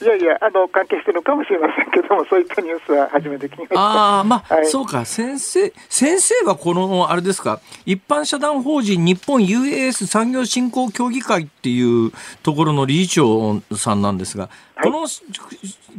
[0.00, 3.80] いやいや、あの、関係してるのかもしれませんけども、そういったニュースは初めて聞きました。
[3.80, 5.04] ああ、まあ、はいそうか。
[5.04, 12.12] 先生、先生はこの、あれですか、一般社団法人日本 UAS 産業振興協議会っていう
[12.44, 14.44] ところの理事長さんなんですが、
[14.76, 15.08] はいこの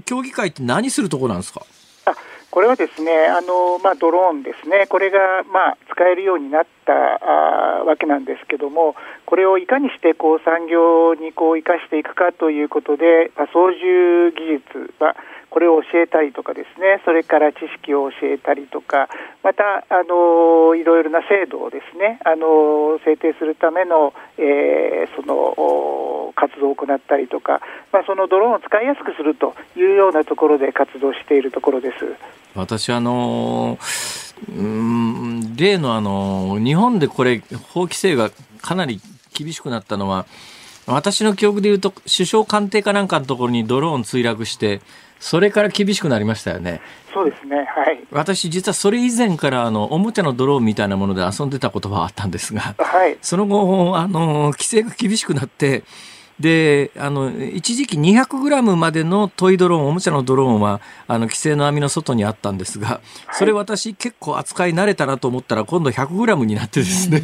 [0.05, 1.65] 協議会って何するところなんですか？
[2.05, 2.15] あ
[2.49, 5.19] これはですね、あのまあ、ドローンですね、これが、
[5.51, 15.15] まあ、使えるようになったあわけなんですけども、これをいかにしてこう産業にこう生かしていくかということで、ま、操縦技術は、
[15.49, 19.09] これを教えたりとかですね、それから知識を教えたりとか、
[19.43, 27.59] また、あのいろいろな制度をですね、あの制定するための、えーその活動を行ったりとか、
[27.91, 32.15] まあ、そのドローンを使いやすくするというようなところで活動しているところです。
[32.55, 33.77] 私あの
[34.47, 37.41] うん例のあのー日本でこれ
[37.73, 39.01] 法規制がかなり
[39.33, 40.25] 厳しくなったのは
[40.85, 44.81] 私の記憶で言うと首相官邸かなんかのところにドローン墜落して
[45.19, 46.81] それから厳しくなりましたよね
[47.13, 48.07] そうですね、はい。
[48.11, 53.17] 私実はそれ以前からあのおもちゃのドローンみたいなもので遊んでたことはあったんですがはい。
[53.21, 55.83] その後あの規制が厳しくなって
[56.39, 63.01] で、あの、一時期200グラムまでのトイドローン、おもちゃのドローンは、あの、規制の網の外にあったんですが、
[63.33, 67.21] それ私結構扱い慣れたなと思ったら、今度100グラムになってですね、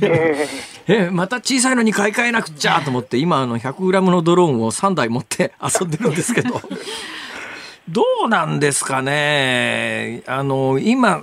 [0.88, 6.62] え また小さいのに買い替えなくちゃと思って、今、あの、100グラムのドローンを3台持って遊んでるんですけど、
[7.88, 10.24] どうなんですかね。
[10.26, 11.22] あの、今、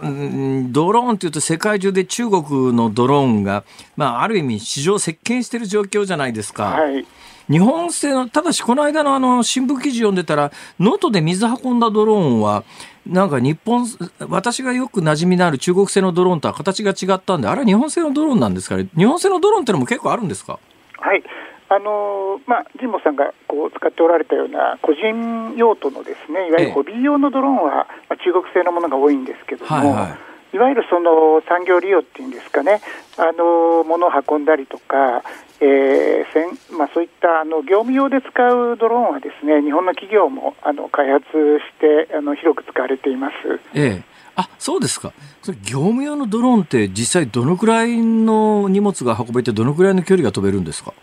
[0.71, 3.65] ドローンっていうと世界中で中国のドローンが、
[3.97, 6.65] まあ、ある意味市場席巻してる状況じゃないですか。
[6.65, 7.05] はい
[7.51, 12.65] 日本製の、ただしこの間のあの新聞記事読んでたら、能登で水運んだドローンは、
[13.07, 13.87] なんか日本、
[14.29, 18.87] 私がよく馴染みのある中国製のドローンとは形が違ったんで、あれは日本製のドローンなんですかね？
[18.97, 20.59] 日本製のドローンってのも結構あるんですか？
[20.99, 21.23] はい。
[21.69, 30.19] あのまあ、神保さんがこう使っておられたような個人用途のですねいわゆるホビー用のドローンは、まあ、中国製のものが多いんですけども、はいはい、
[30.53, 32.81] いわゆるその産業利用っていうんですかね、
[33.17, 35.23] あの物を運んだりとか、
[35.61, 43.35] えーせんまあ、そういったあの業務用で使うドローンはですね日本の企業もあの開発してあの広く使われています。
[43.75, 44.13] ええ。
[44.35, 45.13] あそうですか、
[45.43, 50.95] それ業務用のドローンって、実際、どのくらいの荷物が運べて、どのくらいの距離が飛べるんですか？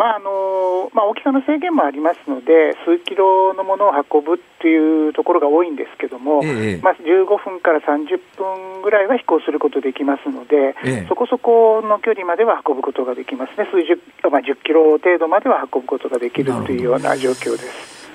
[0.00, 18.08] まああのまあ、大きさの制限もありますので、数キロのものを運ぶっていうところが多いんですけども、ええ、まあ、15分から30分ぐらいは飛行することできますので、え、そこそこの距離までは運ぶことができますね、数十、まあ、10キロ程度までは運ぶことができるというような状況です。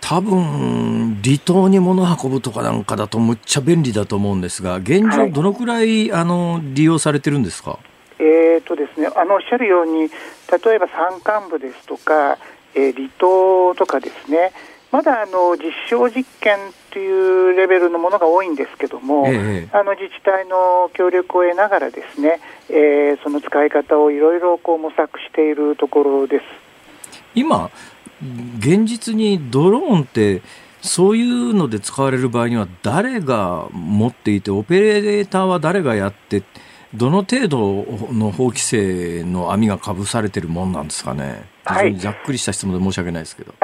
[0.00, 7.78] 多分離島に物運ぶとかなんかだとむっちゃ便利だと思うんですが現状どのくらい、はい、あの利用されてるんですか？
[8.18, 12.38] えーとですね、あのおっしゃるように、例えば山間部ですとか、
[12.74, 14.52] えー、離島とかですね、
[14.92, 16.58] まだあの実証実験
[16.90, 26.44] というレベルのものが多いんですけども、ええ、あの自治体の協力を得ながらですね、えー、その使い方をいろいろこう模索しているところです。
[27.34, 27.70] 今、
[28.58, 30.40] 現実にドローンって
[30.80, 36.42] そういうので使われる場合には誰が持っていてオペレーターは誰がやって
[36.94, 43.54] どの程度の法規制の網がかぶされてるもんなんですかね、はい、ざっくりした質問で申し訳ないですけど。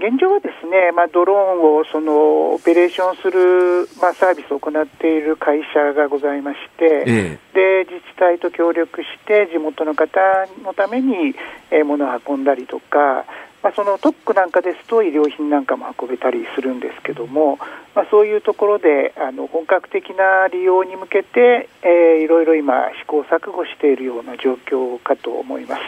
[0.00, 10.18] 現状はですね、まあ、ドローンをそのオペレーションする、まあ、サービスを行っている会社がございまして、ええ、で自治体と協力して地元の方
[10.64, 11.34] のために、
[11.70, 13.26] えー、物を運んだりとか、
[13.62, 17.58] まあ、その特区なんかですと医療品なんかも運べたりするんですけども、
[17.94, 25.82] まあ、そういうところであの本格的な利用に向けて、えー、いろいろ今試行錯誤しているような状況かと思います。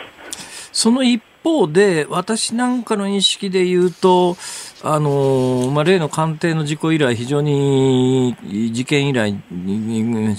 [0.72, 4.36] その一方で、私なんかの認識で言うと、
[4.82, 8.34] あのまあ、例の官邸の事故以来、非常に
[8.72, 9.34] 事件以来、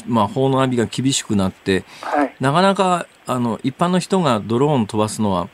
[0.07, 5.49] まあ、法の阿炎が厳しくなって、はい、なかなかあの一般の人がドローン飛ばすのは、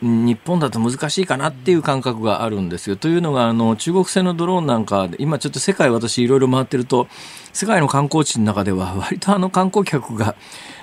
[0.00, 2.96] 日本だと難しいかなっていう感覚があるんですよ。
[2.96, 7.08] というのが、あの、中国製のドローンなんか、今ちょっと世界私いろいろ回ってると、
[7.52, 10.36] 世界の観光地の中では 割とあの観光客が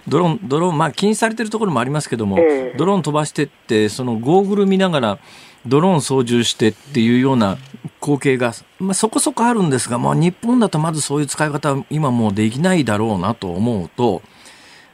[0.08, 2.38] ドローン、ドローン、まあ禁止されてるところもありますけども、
[2.78, 5.20] ドローン飛ばしてって、そのゴーグル見ながら、
[5.66, 7.58] ドローン操縦してっていうような
[8.02, 14.22] 光景が、まあ、そこそこあるんですが、まあ、日本だとまずそういう使い方は今もうできないだろうなと思うと、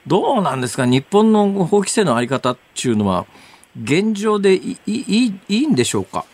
[0.07, 3.25] どうなんですか、日本の法規制のあり方っていうのは、
[3.81, 6.25] 現状でいいいいんでしょうか？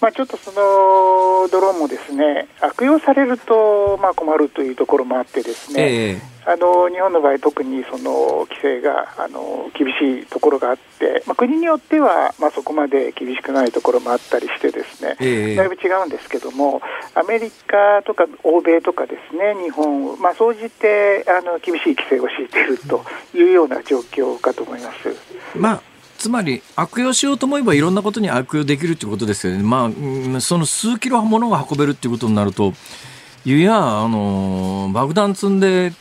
[0.00, 16.80] まあ、ちょっとそのドローンもですね悪用されるとまあ困るというところもあってですね、えー、あの日本の場合特にその規制があの厳しいところがあって、まあ、国によってはまあそこまで厳しくないところもあったりしてですね、えー、だいぶ違うんですけども
[17.16, 25.08] アメリカとか欧米とかですね日本まあ総じてあの厳しい規制を敷いているというような状況かと思います。
[25.56, 25.82] まあ
[26.18, 29.62] つまり悪用しようと思えばいろんなことに悪用できるということですよね。
[29.62, 29.90] ま
[30.36, 32.74] あ、その数キロものが運べるということになると、
[33.44, 35.92] いや、あの、爆弾積んで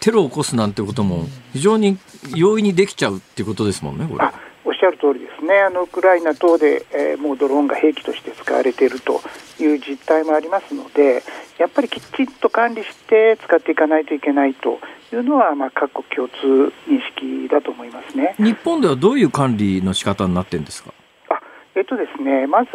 [0.00, 1.98] テロを起こすなんてことも非常に
[2.34, 4.26] 容易にできちゃうっていうことですもんね、これ。
[4.64, 9.20] おっしゃる通りですね、あのウクライナ等で、えー、もうドローンが兵器として使われていると
[9.58, 11.22] いう実態もありますので、
[11.58, 14.78] やっぱりきちんと管理して使っていかないといけないと
[15.12, 18.34] いうのは、まあ、各国共通認識だと思いますね。
[18.38, 20.92] 日本ではどういう管理の仕方になってるんですか？
[21.30, 21.40] あ
[21.74, 22.68] えっとですね、まず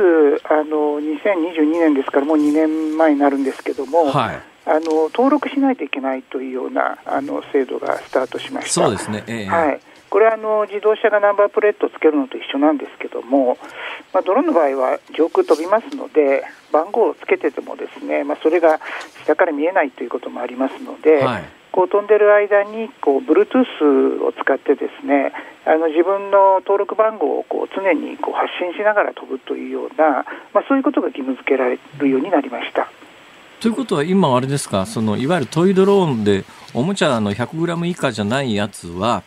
[0.49, 8.69] あの2022年ですから、もう2年前になるんですけども、はい、あの登録しないといけないというようなあの制度がスタートしました。
[8.71, 9.79] そうですね、えー、はい
[10.13, 13.57] これはあの自動車がナンバープレートをつけるのと一緒なんですけども、
[14.13, 18.79] まあ、ドローンの場合は上空飛びますので、番号をつけててもですね、まあ、それが
[19.25, 25.33] 下から見えないということもありますので、はい、こう飛んでる間にこう Bluetooth を使ってですね
[25.65, 32.87] あの自分の登録番号をこう常にこう発信しながら飛ぶというような、まあ、そういうことが義務付けられるようになりました。
[33.61, 34.85] ということは今あれですか？
[34.85, 36.43] そのいわゆるトイドローンで
[36.75, 39.23] おもちゃの 100g 以下じゃないやつは、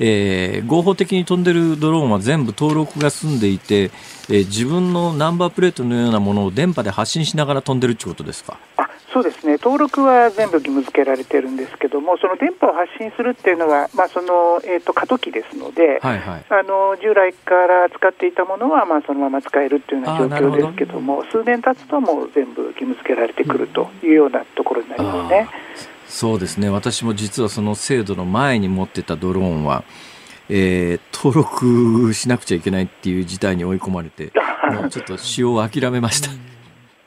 [0.00, 8.58] えー、合法的に飛んでるドローンは全部登録が済んでいて、えー、自分のナンバープレートのようなものを電波で発信しながら飛んでるってことですか？
[8.76, 9.52] あそうですね。
[9.52, 25.48] 登録は全部義務付けられてるんですけどもその電波を発信するっていうのは、まあそのえーと、過渡期ですので、はいはい、あの従来から使っていたものは、まあ、そのまま使えるっていうような状況ですけども数年経つともう全部義務付けられてくるというようなところになりますね。
[26.08, 26.68] そうですね。
[26.68, 29.84] 私も実はその制度の前に持ってたドローンは
[30.50, 34.32] えー、登録しなくちゃいけないっていう事態に追い込まれて、
[34.72, 36.30] もうちょっと使用を諦めました。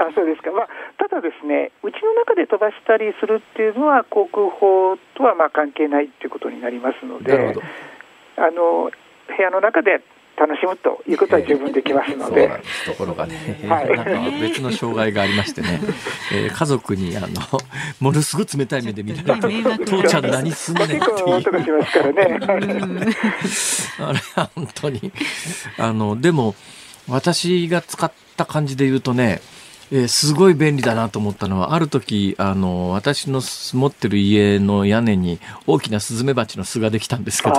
[0.03, 7.33] あそうですか、まあ、ただですね、うちの中で飛ばしたりするっていうのは、航空法とはまあ関係ないっていうことになりますので、
[8.37, 8.91] あの
[9.27, 10.01] 部屋の中で
[10.41, 12.49] 楽しむということは十分できますので。
[12.87, 14.11] ところがね、はい、なんか
[14.41, 15.79] 別の障害がありましてね、
[16.33, 17.27] えー、家族にあの
[18.01, 21.03] ものすごい冷たい目で見られて、父ちゃん何すんねんっていう。
[23.99, 25.11] あれは本当に。
[25.77, 26.55] あのでも
[27.07, 29.41] 私が使った感じで言うとね。
[29.93, 35.37] えー、すごい便利だなと思ったのは、ある時、あの、私の持ってる家の屋根に
[35.67, 37.55] 大きなスズメバチの巣ができたんですけど、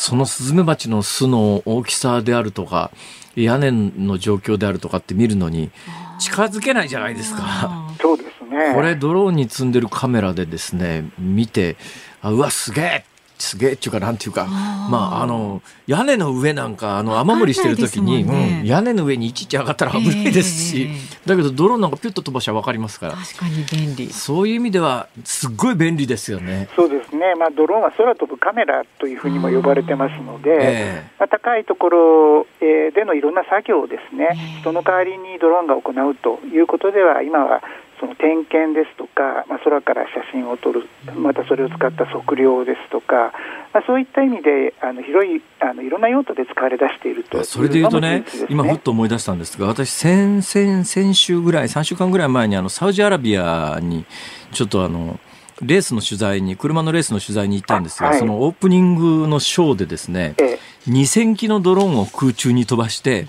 [0.00, 2.90] そのスズメバチの巣の大きさであるとか、
[3.36, 5.70] 屋根の状況であるとかって見るのに
[6.18, 7.94] 近づけないじゃないですか。
[8.00, 8.72] そうですね。
[8.74, 11.76] これドローンに積んでるカメラでですね、見て、
[12.22, 13.04] あうわ、すげえ
[13.40, 18.60] すげえっていうかなんていうかまああの屋根の上なんかあの雨漏りしてる時に、ね。
[18.60, 23.14] うん、屋根の上にいちいち上がったら危ないですし、えー、だけどドローンなんかピュッと飛ばしは分かりますから。
[23.14, 24.12] 確かに便利。
[24.12, 26.68] そういう意味ではすっごい便利ですよね。
[26.76, 37.62] そうですね、まあ、ドローンは空飛ぶカメラというふうにも呼ばれてますので、えー、まあ、高いところでのいろんな作業をですね、えー、人の代わりにドローンが行うということでは今は
[38.00, 43.32] その点検ですとか、まあ、空から写真を撮る、またそれを使った測量ですとか、
[43.74, 54.06] まあ、そういった意味であの広いあのいろんな用途で使われ出しているとそれでいうとね、ね今、ふっと思い出したんですが、私先、先先週ぐらい、3週間ぐらい前にあのサウジアラビアに
[54.52, 55.20] ちょっとあの、
[55.62, 63.26] レースの取材に、車のレースの取材に行ったんですが、はい、そのオープニングのショーでですね、ええ、2000機のドローンを空中に飛ばして、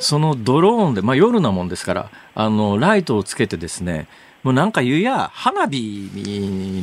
[0.00, 4.08] そのドローンで、まあ夜なもんですから、あの、ライトをつけてですね、
[4.42, 6.08] もうなんか言うや、花火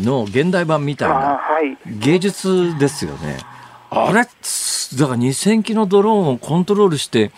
[0.03, 1.39] の現代版みたいな
[1.85, 3.39] 芸術ですよね。
[3.89, 4.27] あれ、だから
[5.17, 7.31] 2000機のドローンをコントロールして、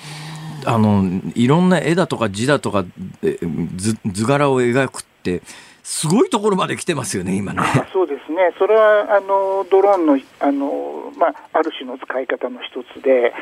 [0.66, 2.86] あの、いろんな絵だとか字だとか
[3.76, 5.42] 図図柄を描くって、
[5.86, 7.62] すごいところまで来てますよね、今ね。
[7.94, 13.34] そうですね、それはあのドローンのあの、まあ、ある種の使い方の一つで、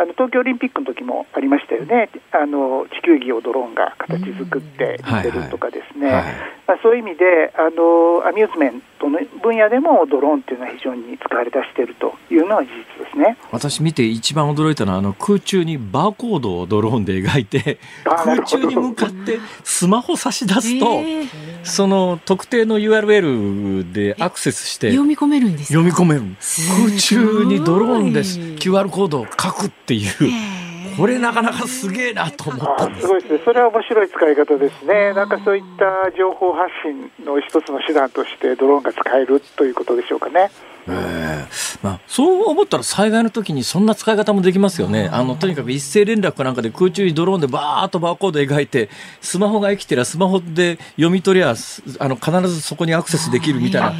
[0.00, 6.10] あの東京オリンピックの時もありましたよね、あの地球儀をドローンが形作って出るとかですね、
[6.66, 13.36] まあ、そういう意味であの、アミューズメントの分野でもドローンっていうのは非常に使われ出しているというのは事実ですね。
[13.50, 21.00] 私、見て一番驚いたのは、あの空中にバーコードをドローンで描いて、空中に向かってスマホ差し出すと、
[21.64, 26.22] その特定の URL でアクセスして、読み込めるんです読み込める。
[26.86, 30.10] 空中にドローンで QR コードを書くっていう。
[30.96, 33.40] これなかなかすげえなと思ったすごいですね。
[33.44, 35.12] それは面白い使い方ですね。
[35.14, 40.50] なんかそういった情報発信の一つの手段としてドローンが使えるということでしょうかね。
[40.88, 41.30] えー
[41.82, 45.08] まあ、そう思ったら災害の時にそんな使い方もできますよね。
[45.12, 51.54] あのとにかく一斉連絡かなんかで空中にドローンでバーっとバーコード描いてスマホが生きてりゃスマホで読み取りゃ
[51.98, 53.94] あの必ずそこにアクセスできるみたいな。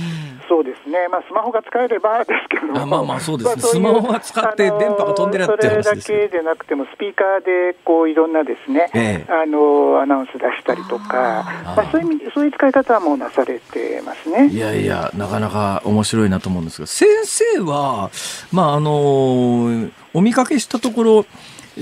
[0.90, 14.48] ね、まあ、スマホが使えればですけどあまあまあそうですね、スマホが使って電波が飛んでるって話ですそれだけでなくても、スピーカーでこういろんなですね、ええ、あのアナウンス出したりとか、あまあ、そういう意味そういう使い方はもうなされてますね。
[14.48, 18.10] いやいや、なかなか面白いなと思うんですが、先生は、
[18.52, 21.26] まああのお見かけしたところ、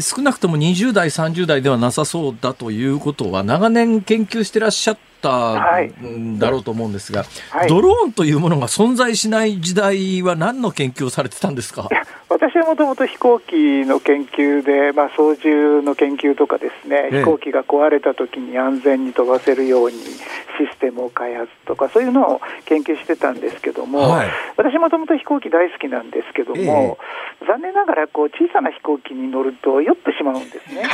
[0.01, 11.89] 少なくとも20代、30代ではなさそうだということは、長年研究してらっしゃったんだろうと思うんですが、はい、ドローンというものが存在しない時代は何の研究をされてたんですか？
[12.29, 26.99] 私はもともと飛行機の研究で、まあ、操縦の研究とかですね、飛行機が壊れた時に安全に飛ばせるようにシステムを開発とかそういうのを研究してたんですけども、はい、私もともと飛行機大好きなんですけども、
[27.41, 30.83] えー、残念ながらこう小さな飛行機に乗ると酔ってしまうんですね。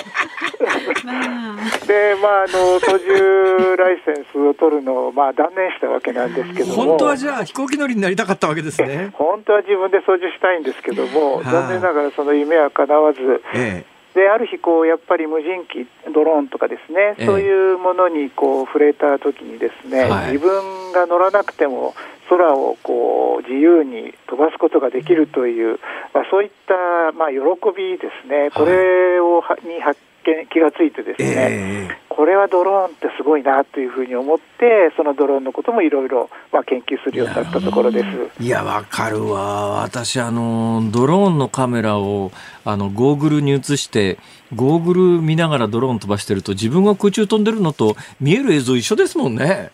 [1.87, 6.75] でまあ、あの操縦ライセンスを取るのを、まあ、断念したわけなんですけども。
[6.75, 9.11] 本当はじゃあ飛行機乗りになりたかったわけですね。
[9.15, 13.85] 本当は自分で操縦したいんですけども、 はい残念ながらその夢は叶わず、え
[14.15, 17.27] である日こう、やっぱり無人機、ドローンとかですね、ええ。
[17.27, 20.33] そういうものにこう触れたときにですね、はい。
[20.33, 21.95] 自分が乗らなくても
[22.29, 25.81] 空をこう自由に飛ばすことができるという、
[26.15, 27.39] まあ、そういったまあ喜
[27.77, 30.14] びですね、これをはに発見、
[30.51, 38.05] 気がついてですえね、ええこれはドローンってすごいなというふうに思って、そのドローンのこともいろいろまあ研究するようになったところで
[38.39, 38.43] す。
[38.43, 39.83] いや、わかるわ。
[39.83, 42.31] 私、あの、ドローンのカメラを、
[42.65, 44.19] あの、ゴーグルに映して、
[44.55, 49.73] ゴーグル見ながらドローン飛ばしてると、自分が空中飛んでるのと見える映像一緒ですもんね。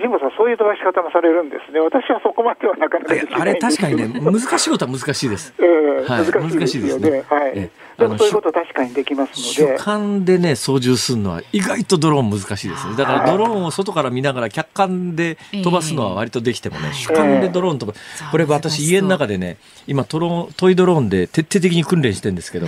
[0.00, 5.54] 神保さん、そういう飛ばし方もされるんですね、私はそこまではなかなかできないあれ、んですけど確かにね、難しいことは難しいです。
[5.58, 5.64] え
[6.00, 7.24] えはい難しいですよね。
[7.28, 7.52] はい。
[7.54, 9.76] ええでもあのそういうこと確かにできますの主で。
[9.78, 12.96] 観でね、操縦するのは意外とドローン難しいですね。
[12.96, 17.96] だからドローンを外から見ながら客観で飛ばすのは割とできてもね、主観でドローン飛ば、
[18.30, 22.66] これ私家の中でね、今トロトイドローンで徹底的に訓練してるんですけど、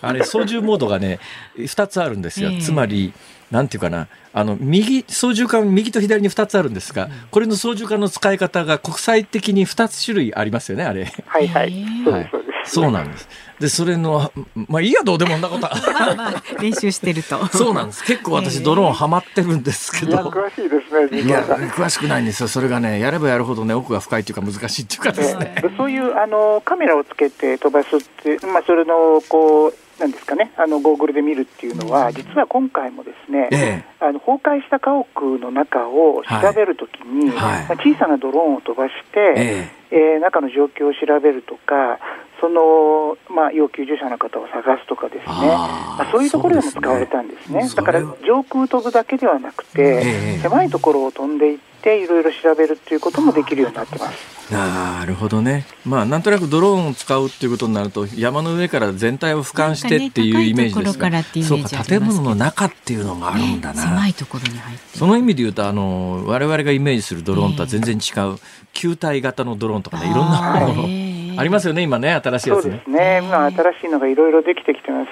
[0.00, 1.18] あれ操縦モードがね、
[1.58, 2.54] 2つあるんですよえ。
[2.56, 3.12] えつまり、
[3.50, 11.12] なんていうかな、あの、右、操縦桿、右と左に2つあるんですが、これの操縦桿の使い方が国際的に2つ種類ありますよね、あれ。
[11.26, 11.84] はいはい。
[11.84, 12.72] はいそうです、そうです。
[12.72, 13.28] そうなんです。
[13.58, 15.74] で、それの、まあいいや、どうでもんなことは。
[15.92, 17.44] まあまあ練習してると。
[17.48, 18.04] そうなんです。
[18.04, 20.30] 結構私ドローンハマってるんですけいや、ど。
[20.30, 21.42] 詳しいですね、いや。
[21.42, 22.48] 詳しくないんですよ。
[22.48, 25.54] それがね、やればやるほどね、奥が深いっていうか難しいっていうかですね。
[25.60, 33.84] でそういうあのカメラをつけて飛ばすって、まあ、それのこうなんですかね、あのゴーグルで見るっていうのは、実は今回もですね、ええ。
[34.00, 37.68] あの崩壊した家屋の中を調べるときに、はい。
[37.68, 40.16] まあ、小さなドローンを飛ばして、ええ。
[40.16, 41.98] ー中の状況を調べるとか、
[42.40, 47.68] その、まあ、要救助者の方を探すとかですね、まあ、そういうところでも使われたんですね。
[47.68, 50.02] すねだから上空飛ぶだけではなくて、え
[50.36, 50.38] え。
[50.38, 54.39] 狭いところを飛んでいって、いろいろ調べるっていうこともできるようになってます。
[54.50, 55.64] なるほどね。
[55.84, 63.82] まあ、なんとなくドローンを使うっていうことになると、山の上から全体を俯瞰してっていうイメージですかねそうか、建物の中っていうのがあるんだな。
[63.82, 64.98] 狭いところに入って。
[64.98, 68.38] その意味で言うと、あの、我々がイメージするドローンとは全然違う、
[68.72, 72.90] 球体型のドローンとかね、いろんなものあーありますよね、今ね、新しいやつねそうです。
[72.90, 75.08] ね、まあ、新しいのがいろいろできてきてます。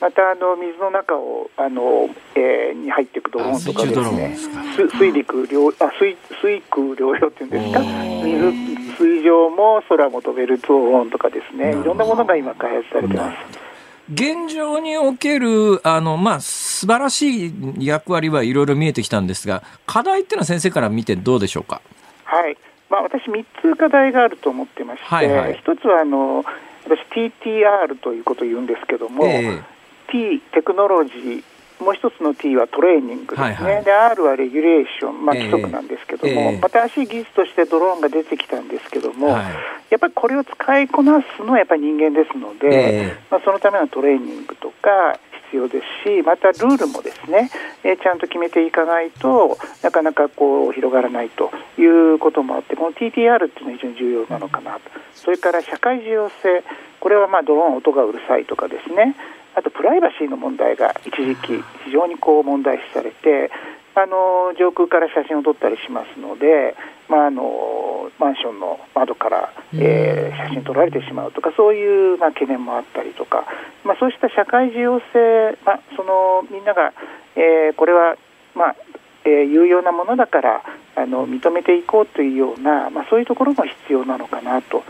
[0.00, 4.28] またあの水の中をあの、えーに入っていくドローンとかですね。
[4.28, 8.52] ですか、す水陸両あ水水空両用っていうんですか、水
[8.98, 13.36] 水上も空も飛べるドローンとかですね、いろんなものが今開発されてます。
[14.12, 21.80] 現状における、あの、まあ、素晴らしい役割はいろいろ見えてきたんですが、課題っていうのは先生から見てどうでしょうか？
[22.24, 22.56] はい。
[22.90, 25.54] まあ、私3つ課題があると思ってまして、はいはい。
[25.54, 26.44] 一つはあの
[26.84, 27.00] 私
[27.42, 29.62] TTR ということを言うんですけども、ええ
[30.12, 31.42] T テクノロジー
[31.82, 33.84] もう一つの T はトレーニングですね、はいはい。
[33.84, 35.50] で R はレギュレーション、まあ、ええ。
[35.50, 36.60] 規則なんですけども、ええ。
[36.60, 39.44] 新しい技術としてドローンが出てきたんですけども、はい。
[39.90, 42.70] やっぱりこれを使いこなすのはやっぱり人間ですので、え
[43.16, 43.16] え。
[43.30, 45.18] まあ、そのためのトレーニングとか
[45.50, 47.50] 必要ですし、またルールもですね、
[47.82, 54.80] えーちゃんと決めていかないとなかなかこう広がらないということもあって、この TTR っていうのは非常に重要なのかなと、
[55.14, 56.62] それから社会重要性、
[57.00, 59.16] これはまあドローン音がうるさいとかですね、
[59.54, 63.50] あとプライバシーの問題が一時期非常にこう問題視されて、
[63.94, 66.74] あの上空から写真を撮ったりしますので、
[67.08, 73.44] まあ、あのマンションの窓から、えー写真撮られてしまうとかそういう、まあ、懸念もあったりとか、
[73.84, 76.92] まあ、そうした社会重要性、まあ、そのみんなが、
[77.36, 78.16] えーこれは、
[78.54, 78.76] まあ
[79.24, 80.62] えー有用なものだから
[80.96, 84.82] あの認めていこうというような、まあ、そういうところも必要なのかなと。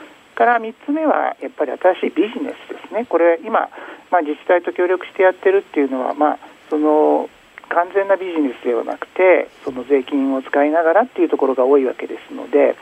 [0.43, 3.71] から3つ目はやっぱり新しいビジネスですね、これ今、
[4.11, 6.39] まあ、自治体と協力してやってるっていうのは、まあ、
[6.69, 7.31] その
[7.69, 12.75] 完全なビジネスではなくて、その税金を使いながらっていうところが多いわけですので、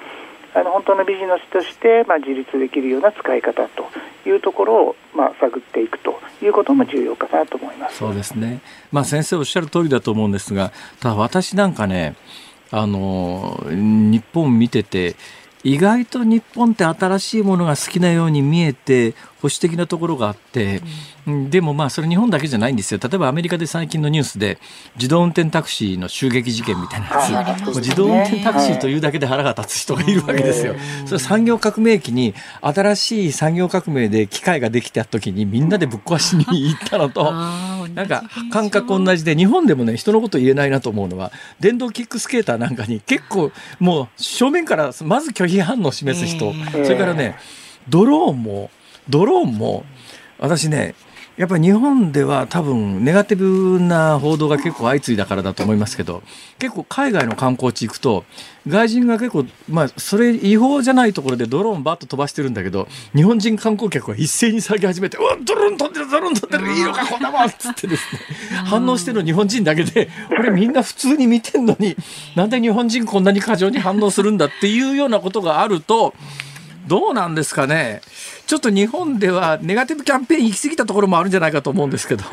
[0.54, 3.86] あの本当のビジネスとして、まあ、自立できるような使い方と
[4.26, 7.98] いうところを、まあ、探っていくということも重要かなと思います。
[7.98, 8.60] そうですね。
[8.90, 12.16] まあ先生おっしゃる通りだと思うんですが、ただ私なんかね、
[12.72, 15.14] あの、日本見てて、
[15.62, 20.80] 意外と日本って新しいものが好きなように見えて保守的なところがあって、
[21.50, 23.00] でもまあそれ日本だけじゃないんですよ。
[23.02, 24.58] 例えばアメリカで最近のニュースで
[24.96, 30.74] 自動運転タクシーの襲撃事件みたいなやつ、自動運転タクシーというだけで腹が立つ人がいるわけですよ。
[31.06, 38.22] それ産業革命期に新しい産業革命で機械ができた時にみんなでぶっ壊しに行ったのと、なんか
[38.52, 46.84] 感覚同じで日本でもね人のこと言えないなと思うのは電動キックスケーターなんかに結構もう正面からまず拒否反応を示す人、ええ。
[46.84, 47.36] それからね
[47.88, 48.70] ドローンも
[49.08, 49.84] ドローンも
[50.38, 50.94] 私ね
[51.40, 56.22] やっぱり日本では多分ネガティブな報道が結構相次いだからだと思いますけど
[56.58, 58.24] 結構海外の観光地行くと
[58.68, 68.20] 外人が結構まあそれ違法じゃないところでドローンバッと飛ばしてるんだけど日本人観光客は一斉に騒ぎ始めて「うわドローン飛んでるドローン飛んでるいいのかこんなもん」っつってですね
[68.66, 71.96] 反応してるの日本人だけで俺みんな普通に見てんのに
[72.36, 76.12] なんで日本人こんなに過剰に反応するんだっていうようなことがあると
[76.86, 78.02] どうなんですかね。
[78.50, 82.24] ちょっと日本ではネガティブキャンペーン行き過ぎたところもあるんじゃないかと思うんですけど。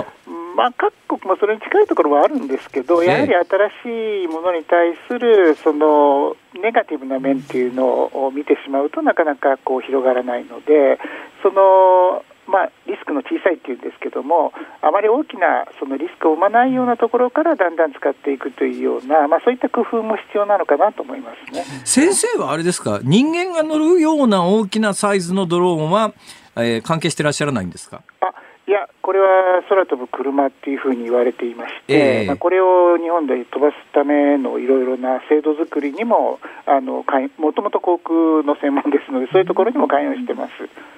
[0.55, 10.97] まあ、各国もそれに近いところはあるんですけど、やはり新しいものに対するそのネガティブな面っていうのを見てしまうとなかなかこう広がらないので、
[11.43, 21.63] そのまあ、リスクの小さいっていうんですけども、あまり大きなそのリスクを生まないようなところからだんだん使っていくというような、まあ、そういった工夫も必要なのかなと思いますね。
[21.85, 26.13] 先生はあれですか、人間が乗るような大きなサイズのドローンは、
[26.55, 28.01] えー、関係してらっしゃらないんですか？
[28.21, 28.33] あ
[28.67, 37.05] いや、これは空飛ぶ車っていうふうに言われていまして、えー、まあ、これを日本で飛ばすためのいろいろな制度作りにも、あの
[37.37, 40.51] もともと航空の専門ですので、そういうところにも関与してます。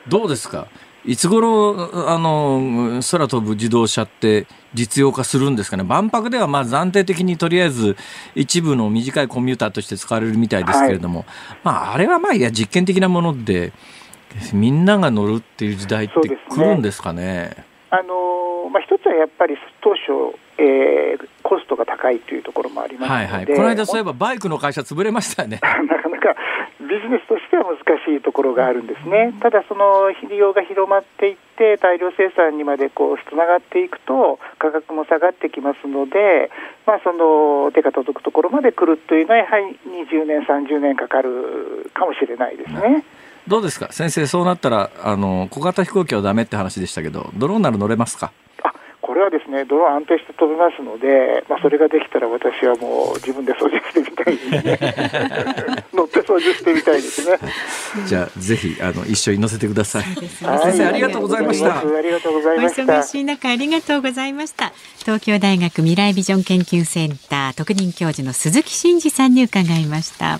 [0.08, 0.66] どうですか？
[1.10, 4.46] いつ頃あの空飛ぶ自動車って
[4.76, 7.98] 実用化するんですかね、万博ではまあ暫定的にとりあえず
[8.36, 11.28] 一部の短いコンピューターとして使われるみたいですけれども、はい、
[11.64, 13.74] まあ、あれはまあいや実験的なもので、
[14.54, 17.56] みんなが乗るっていう時代って来るんですかね？
[17.90, 25.60] あのまあ、一つはやっぱり当初、えー、コストが高いというところもありますので、はいはい、この間、そういえばバイクの会社、潰れましたよね。
[25.90, 26.36] なかなか
[26.80, 36.52] ビジネスとしては難しいところがあるんですね、ただ、その利用が広まっていって、大量生産にまでこうつながっていくと、価格も下がってきますので、
[36.86, 43.04] まあ、その手が届くところまで来るというのは、やはり20年、30年かかるかもしれないですね。
[43.48, 43.92] どうですか？
[43.92, 48.32] 先生、そうなったらあの小型飛行機はだめって話でしたけど、ドローンなら乗れますか？
[48.32, 48.49] あ
[49.10, 55.84] これはですね、ドローン安定して飛びますので、まあ、それができたら私はもう自分で操縦してみたいですね。
[55.92, 57.40] 乗って操縦してみたいですね。
[58.06, 60.04] じゃあ、ぜひあの一緒に乗せてください。
[60.04, 61.80] い先生、ありがとうございました。
[61.80, 62.84] ありがとうございました。
[62.84, 64.74] お忙しい中、ありがとうございました。
[65.00, 70.40] 東京大学未来ビジョン研究センター特任教授の鈴木真二さんに伺いました。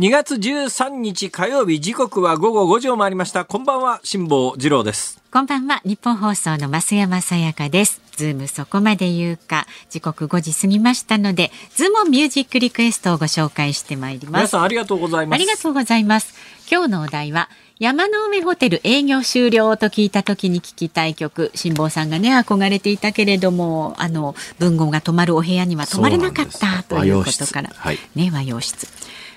[0.00, 3.44] 2月13日火曜日時刻は午後5時を回りました。
[3.44, 5.20] こんばんは辛坊治郎です。
[5.32, 8.00] こんばんはニッポン放送の増山さやかです。
[8.12, 9.66] ズームそこまで言うか。
[9.90, 14.42] 時刻5時過ぎましたのでズームミュージックリクエストをご紹介してまいります。
[14.42, 15.34] 皆さんありがとうございます。
[15.34, 16.32] ありがとうございます。
[16.70, 17.48] 今日のお題は
[17.80, 21.50] 山の上ホテル営業終了と聞いた時に聞きたい曲。
[21.56, 28.86] 辛坊さんがね憧れていたけれどもあの文豪が泊まるお部屋には泊まれなかったということから、はい、ね和洋室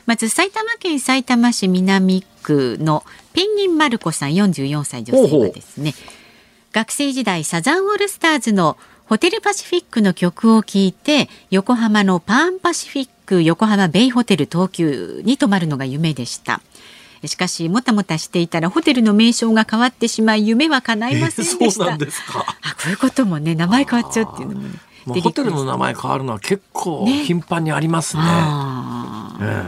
[0.05, 5.93] まず埼玉県埼玉市南区のペンギンマルコさん44歳女性はですね
[6.71, 16.61] 学生時代サザンオールスターズのホテルパシフィックの曲を聴いて横浜のパーンパシフィック横浜ベイホテル東急に泊まるのが夢でした。
[17.27, 28.23] しかしもたもたしていたらホテルの名称が変わってしまい夢は叶いませんでした、えー、あこういうこともね名前変わっちゃうっていうのもねホテルの名前変わるのは結構頻繁にありますね。
[28.23, 28.29] ね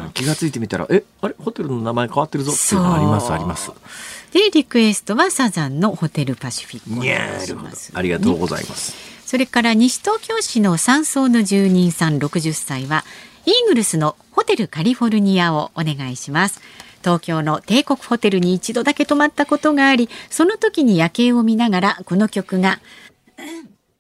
[0.06, 3.72] うん、気がついてみたら、え、あれ、ホテルの名前変わってるぞっていうのあります、あります。
[4.32, 8.96] で、リクエストはサザンのホテルパシフィックありがとうございます。
[9.26, 13.04] それから西東京市の山荘の住人さん60歳は、
[13.46, 16.62] イーグルスのホテルカリフォルニアをお願いします。
[17.04, 22.80] 東京の帝国ホテルに一度だけ泊まったことがあり、その時に夜景を見ながらこの曲が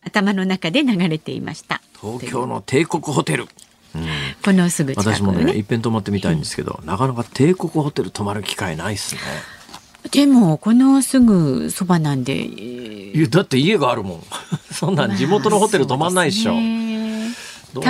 [0.05, 1.81] 頭の中で流れていました。
[1.99, 3.47] 東京の帝国ホテル。
[3.95, 4.07] うん、
[4.43, 9.21] このすぐ近く私もね、ねいっぺん泊まってみたいんですけど、なかなか帝国ホテル泊まる機会ないっすね。
[10.11, 14.23] でもこのすぐそばなんでいやだって家があるもん。
[14.71, 16.53] そんなん地元のホテル泊まんないっしょ。
[16.53, 16.61] まあ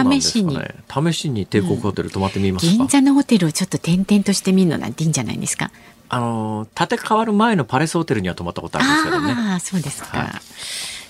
[0.04, 0.76] ね試しにね。
[0.90, 2.72] 試しに帝国ホテル泊まってみますか？
[2.72, 5.72] 銀座のホテルをちょっと転々としてみるのなんていいんじゃないですか？
[6.10, 9.34] あの建て替わる前のパレスホテルには泊まったことあるんですけどね。
[9.34, 10.18] ああ、そうですか。
[10.18, 10.32] はい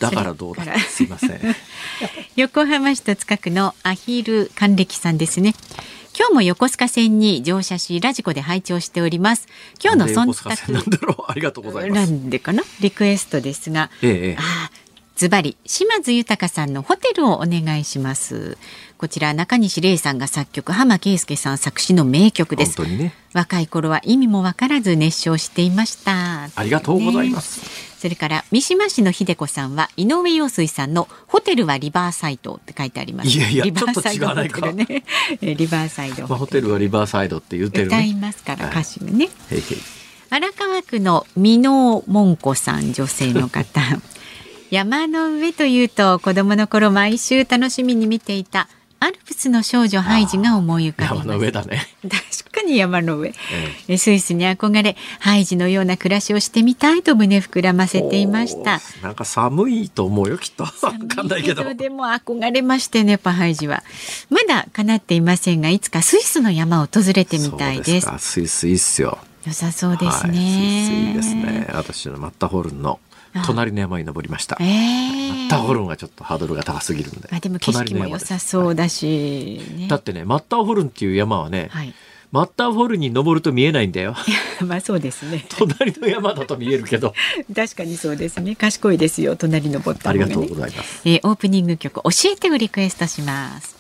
[0.10, 1.40] だからどうだすいません。
[2.36, 5.54] 横浜市戸塚区のアヒル還暦さんですね。
[6.18, 9.48] 今日も横須賀線に乗車しラジコで拝聴しております。
[9.84, 11.32] 今日の忖線なんだろう。
[11.32, 12.12] ありがとうございまなす。
[12.12, 12.64] んでかな？
[12.82, 14.83] リクエストですが、ええええあー
[15.16, 18.58] ズバリ島津豊さんのホテルをお願いします。
[18.98, 22.78] こちら中西礼さんが作曲、浜圭介さん作詞の名曲です。
[22.78, 23.14] 本当にね。
[23.34, 26.50] 若い頃は意味もわからず熱唱していました。
[26.56, 27.94] ありがとうございます。
[28.00, 33.30] それから三島市の秀子さんは井上陽水さんのホテルはリバーサイドって書いてあります。
[33.30, 35.04] いやいやリバーサイドちょっと違わないかホテルね。
[35.42, 38.20] えリバーサイドまあ、ホテルはリバーサイドって言ってる歌いね。
[38.20, 39.30] ますからはい歌詞がね。
[39.52, 39.64] へいへい
[40.32, 43.82] 荒川区の箕面門子さん女性の方
[44.74, 48.68] 山の上というと子供の頃毎週楽しみに見ていた
[49.00, 51.84] アルプスの少女ハイジが思い浮かびます山の上だね。
[52.02, 53.34] 確かに山の上、え
[53.88, 60.64] えスイスに憧れハイジのような暮らしをしてみたいと胸膨らませていましたなんか寒いと思うよきっと。
[60.82, 61.72] わかんないけど。
[61.76, 63.84] でも憧れましてねパハイジは
[64.32, 69.20] まだ叶っていませんがいつかスイスの山を訪れてみたいですスイスいいっすよ。
[69.46, 71.68] 良さそうですね、はい、スイスいいですね。
[71.74, 73.00] 私のマッターホルンの
[73.46, 74.58] 隣の山に登りました。
[74.60, 75.30] えー。
[75.30, 77.30] マッターホルンはちょっとハードルが高すぎるんで。
[77.32, 79.88] あでも景色も良さそうだし、ね。
[79.88, 81.94] だってね、マッターホルンっていう山はね、はい。
[82.34, 84.16] マッターホルンに登ると見えないんだよ。
[84.66, 85.46] まあそうですね。
[85.56, 87.14] 隣の山だと見えるけど。
[87.56, 88.56] 確かにそうですね。
[88.56, 89.36] 賢いですよ。
[89.36, 91.02] 隣登ったあ方がねりがとうございます。
[91.06, 93.76] えーオープニング曲教えてをリクエストします。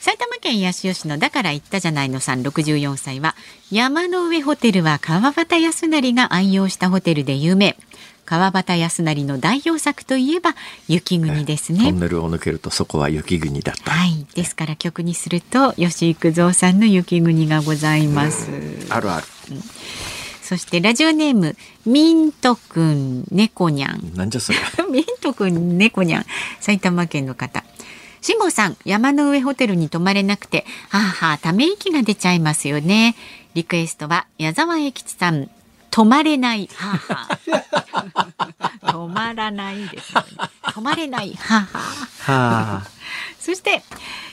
[0.00, 2.42] 埼玉県八潮市のだから言ったじゃないのさん。
[2.42, 3.34] 64歳は
[3.70, 7.74] 山の上ホテルは川端康成が愛用したホテルで有名
[8.28, 10.54] 川端康成の代表作といえば
[10.86, 11.84] 雪国ですね。
[11.84, 13.90] トンネルを抜けるとそこは雪国だった。
[13.90, 14.26] はい。
[14.34, 18.50] ですから曲にすると吉幾三さんの雪国がございます。
[18.90, 19.26] あるある。
[20.42, 21.56] そしてラジオネーム
[21.86, 24.12] ミントくん猫にゃん。
[24.14, 24.58] なんじゃそれ。
[24.92, 26.26] ミントくん猫にゃん。
[26.60, 27.64] 埼玉県の方。
[28.20, 33.16] 辛坊さん山の上ホテルに泊まれなくてはあはあため息が出ちゃいますよね。
[33.54, 35.48] リクエストは矢沢永吉さん
[35.98, 37.28] 止まれないはあは
[38.82, 40.26] あ止まらないですよね。
[40.62, 42.32] 止まれないはあ。
[42.32, 42.82] は。
[43.40, 43.82] そして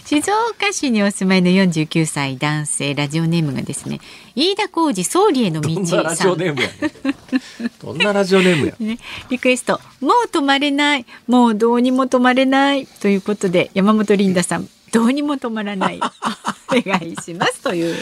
[0.06, 4.00] 静岡市にお住まいの49歳男性ラジオネームがですね
[4.36, 7.72] 飯田浩二総理への道どんなラジオネームやねん。
[7.82, 8.76] どんなラジオネームや。
[8.80, 9.00] ね、
[9.32, 11.06] リクエスト「もう止まれない。
[11.26, 15.98] もうどうにも止まれない」ということで山本リンダさん「どうにも止まらない」
[16.70, 17.62] お願いします。
[17.62, 17.96] という。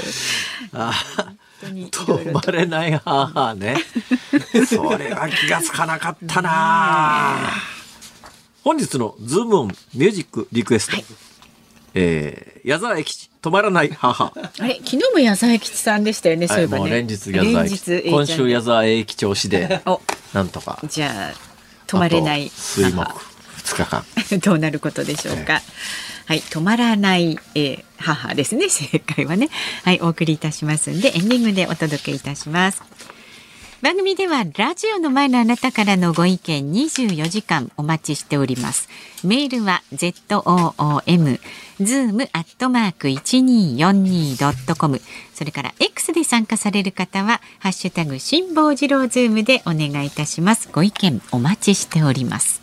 [0.74, 0.92] あ
[1.64, 3.78] 止まれない母ね。
[4.68, 7.50] それは気がつかなかったな。
[8.64, 11.04] 本日のズームオンミュージックリクエスト。
[11.96, 14.34] えー、矢沢永吉止まらない母。
[14.36, 18.04] あれ昨日も矢沢永吉さんでしたよね、そういえばね連日矢沢永吉。
[18.10, 20.02] 今週矢沢永吉推しで、お
[20.34, 20.80] なんとか。
[20.88, 21.34] じゃあ
[21.88, 23.34] 止まれない水木母
[23.64, 24.06] 2日間。
[24.40, 25.62] どうなることでしょうか。
[26.26, 28.68] はい、止まらない、えー母ですね。
[28.70, 29.50] 正解はね。
[29.84, 32.84] はい、お送りいたしますんで、エンディングでお届けいたします。
[33.82, 38.88] 番組ではラジオの前のあなたからのご意見24時間お待ちしております。
[39.26, 41.38] メールは z o o m
[41.82, 45.02] zoom アットマーク一二四二ドットコム。
[45.34, 50.70] それから X で参加される方はハッシュタグ辛坊治郎ズームでお願いいたします。
[50.72, 52.63] ご意見お待ちしております。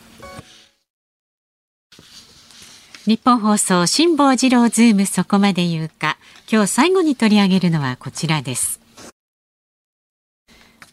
[3.07, 6.19] ニッポン放送辛坊治郎ズームそこまで言うか。
[6.53, 8.79] 今日最後に取り上げるのはこちらです。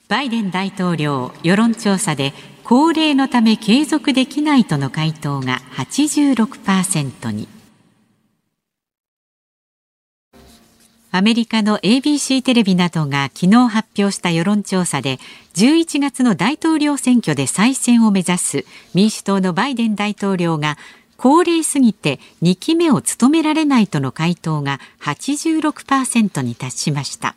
[0.07, 2.33] バイデン大統領世論調査で
[2.63, 7.49] 高齢のため継続できないとの回答が86%に。
[11.11, 15.19] アメリカの ABC テレビなどが昨日発表した世論調査で
[15.55, 20.77] 11月の大統領選挙で再選を目指す民主党のバイデン大統領が
[21.17, 27.35] 高齢すぎて2期目を務められないとの回答が86%に達しました。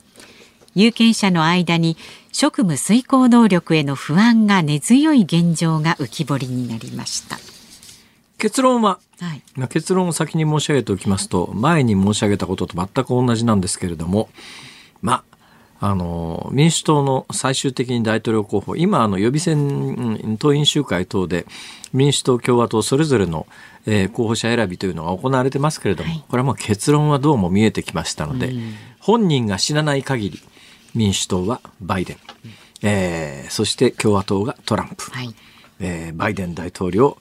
[0.74, 1.96] 有権者の間に
[2.32, 7.38] 職務遂行能力への不安が根強い現状が浮き彫りになりました、
[8.38, 14.28] 結論は、はい、まあ結論を先に申し上げておきますと、前に申し上げたことと全く同じなんですけれども、
[15.02, 15.24] ま
[15.80, 21.46] あ、あの、民主党の最終的に大統領候補、今、あの、予備選、党員集会等で、
[21.92, 23.46] 民主党、共和党、それぞれの、
[23.86, 28.52] えー、候補者選びというのが行われてますけれども、はい、これはもう結論はどうも見えてきましたので、
[28.98, 30.40] 本人が死なない限り、
[30.94, 32.16] 民主党はバイデン、
[32.82, 35.34] えー、そして共和党がトランプ、はい、
[35.80, 37.18] えー、バイデン大統領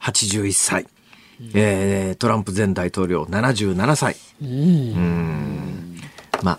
[0.00, 0.86] 81歳、
[1.54, 4.16] えー、トランプ前大統領77歳。
[4.42, 6.00] うん。
[6.42, 6.58] ま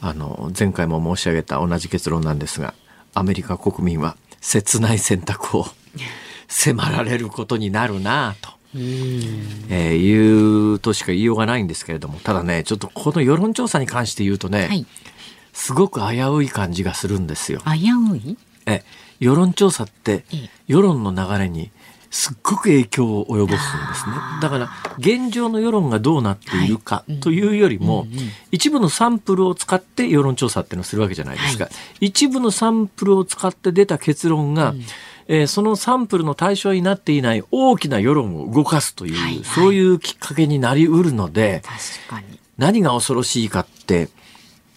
[0.00, 2.74] あ、あの、前回も申し上げた同じ結論なんですが、
[3.14, 5.66] アメリカ国民は切ない選択を
[6.48, 8.53] 迫られることになるなと。
[8.74, 14.86] えー、いうとしか言いようがないんですけれども、ただね、ちょっとこの世論調査に関して言うとね、はい、
[15.52, 17.60] すごく危うい感じがするんですよ。
[17.64, 18.36] 危うい？
[18.66, 18.82] え、
[19.20, 20.24] 世論調査って、
[20.66, 21.70] 世論の流れに
[22.10, 24.14] すっごく影響を及ぼすんですね。
[24.40, 28.06] だから、現状の世論がどうなっているかというよりも、
[28.52, 31.68] 一部のサンプルを使って世論調査っていうのをするわけじゃないですか。
[32.00, 34.74] 一部のサンプルを使って出た結論が、
[35.26, 41.62] えー、そのサンプルの対象になっていない大きな世論を動かすという、はいはい、そういうきっかけになりうるので、
[42.58, 44.08] 何が恐ろしいかって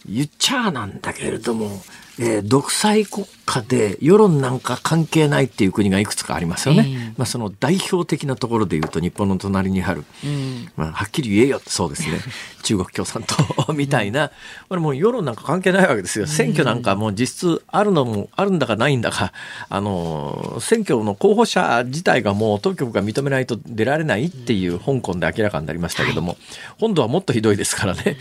[0.08, 1.82] 言っちゃなんだけれども、
[2.20, 6.86] えー、独裁国家で世論なんか関係ないっていう国がいくつかありますよね。
[6.88, 11.62] えー、まあ、その代表的なところで言うと日本の隣にある、うん、まあ、はっきり言えよ。
[11.66, 12.20] そうですね。
[12.64, 13.24] 中国共産
[13.66, 14.32] 党みたいな、
[14.68, 16.28] これもう世論なんか関係ないわけですよ。
[16.28, 19.32] 選挙なんかもう実質あるのもあるんだかないんだか、
[19.70, 26.36] あの、選挙の候補者自体がもう当局が認めないと出られないっていう香港で明らかになりましたけども、
[26.80, 28.18] 今度はもっとひどいですからね。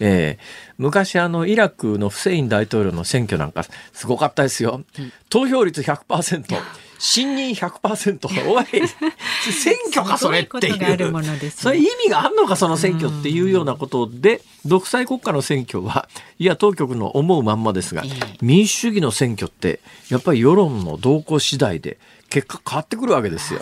[0.00, 0.44] えー、
[0.78, 4.82] 昔あのイラクのフセイン大統領の選挙なんかすごかったですよ。
[5.28, 6.56] 投票率100%。
[6.98, 8.64] 信任100%おい
[9.52, 11.50] 選挙かそれっていう。
[11.50, 18.02] それ意味があんのかその選挙っていうようなことで独裁国家の選挙はいや当局の思うまんまですが
[18.40, 23.60] 民主主義の選挙ってやっぱり世論の動向次第で結果変わってくるわけですよ。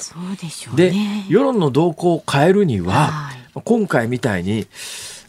[0.75, 3.31] で、ね、世論の動向を変えるには
[3.65, 4.67] 今回みたいに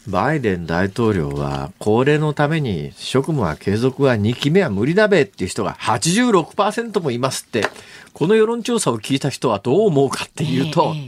[0.08, 7.64] バイデン大統領は高齢のために職務は継続は2期目は無理だべっていう人が86%もいますって、
[8.12, 11.06] この世論調査を聞いた人はどう思うかっていうと、え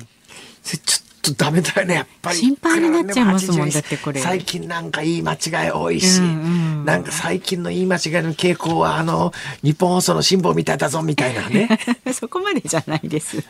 [0.64, 2.36] ー、ちょっとダメだよね、やっぱり。
[2.36, 4.20] 心配になっちゃいますもん、だってこれ。
[4.20, 6.28] 最近なんか言い間違い多いし、うんう
[6.82, 11.68] ん、なんか最近の言い間違いの傾向は、あの、日本放送の辛抱みたいだぞ、みたいなね。
[12.12, 13.42] そこまでじゃないですよ。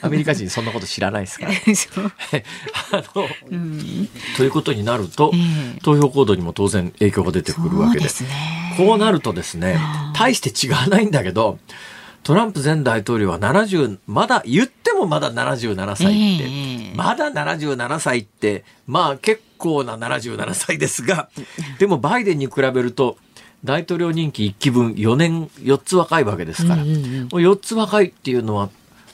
[0.00, 1.52] アメリカ人そんなこと知らないですから。
[2.98, 8.14] あの、うん、ということになると、えー、投票行動にも当然影響が出てくるわけです。
[8.14, 9.78] ですね、こうなるとですね、
[10.14, 11.58] 大して違わないんだけど、
[12.24, 21.28] トランプ前大統領は70、まだ、言ってもまだ77歳って、えー、まだ77歳って、まあ結構な77歳ですが、
[21.78, 23.18] でもバイデンに比べると、
[23.62, 28.68] 大統領任期1期分4年4つ若いわけですから、うんうんうん、4つ若いっていうのは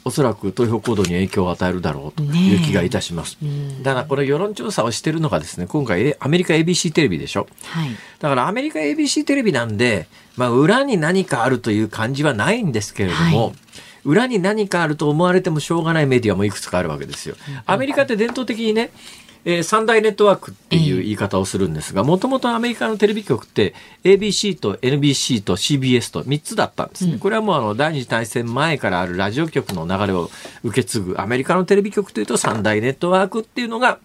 [0.05, 3.37] おそらく投票行動に影響を与えるだろうという気がいたします。
[3.83, 7.47] だからこの世論調査をしているのがですね、今回アメリカ ABC テレビでしょ。
[7.65, 13.57] はい、だからアメリカ ABC テレビなんで、まあ裏に何かあるという感じはないんですけれども、はい
[14.05, 17.37] 裏に何かあると思われてもしょうがないメディアもいくつかあるわけですよ。
[17.67, 18.91] アメリカって伝統的にね、
[19.45, 23.75] えー、三大ネットワークっていう言い方をするんですが、もともとアメリカのテレビ局って
[24.05, 27.19] ABC と NBC と CBS と3つだったんですね。
[27.19, 30.31] これはもうあの第二次大戦前からあるラジオ局の流れを
[30.63, 33.99] 受け継ぐアメリカのテレビ局というと三大ネットワークっていうのが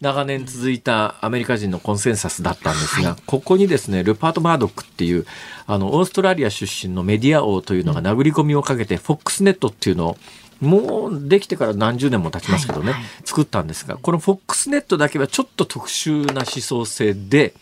[0.00, 5.26] 長年続いたアメリカ人のコンセンサスだったんですが、ここにですね、ルパート・マードックっていう、
[5.66, 10.16] あの、オーストラリア出身のメディア王というのが殴り込みをかけて、フォックスネットっていうのを
[10.60, 17.54] もうできてから何十年も経ちますけどね、はいはい、作ったんですが、このフォックスネットだけはちょっと特殊な思想性で、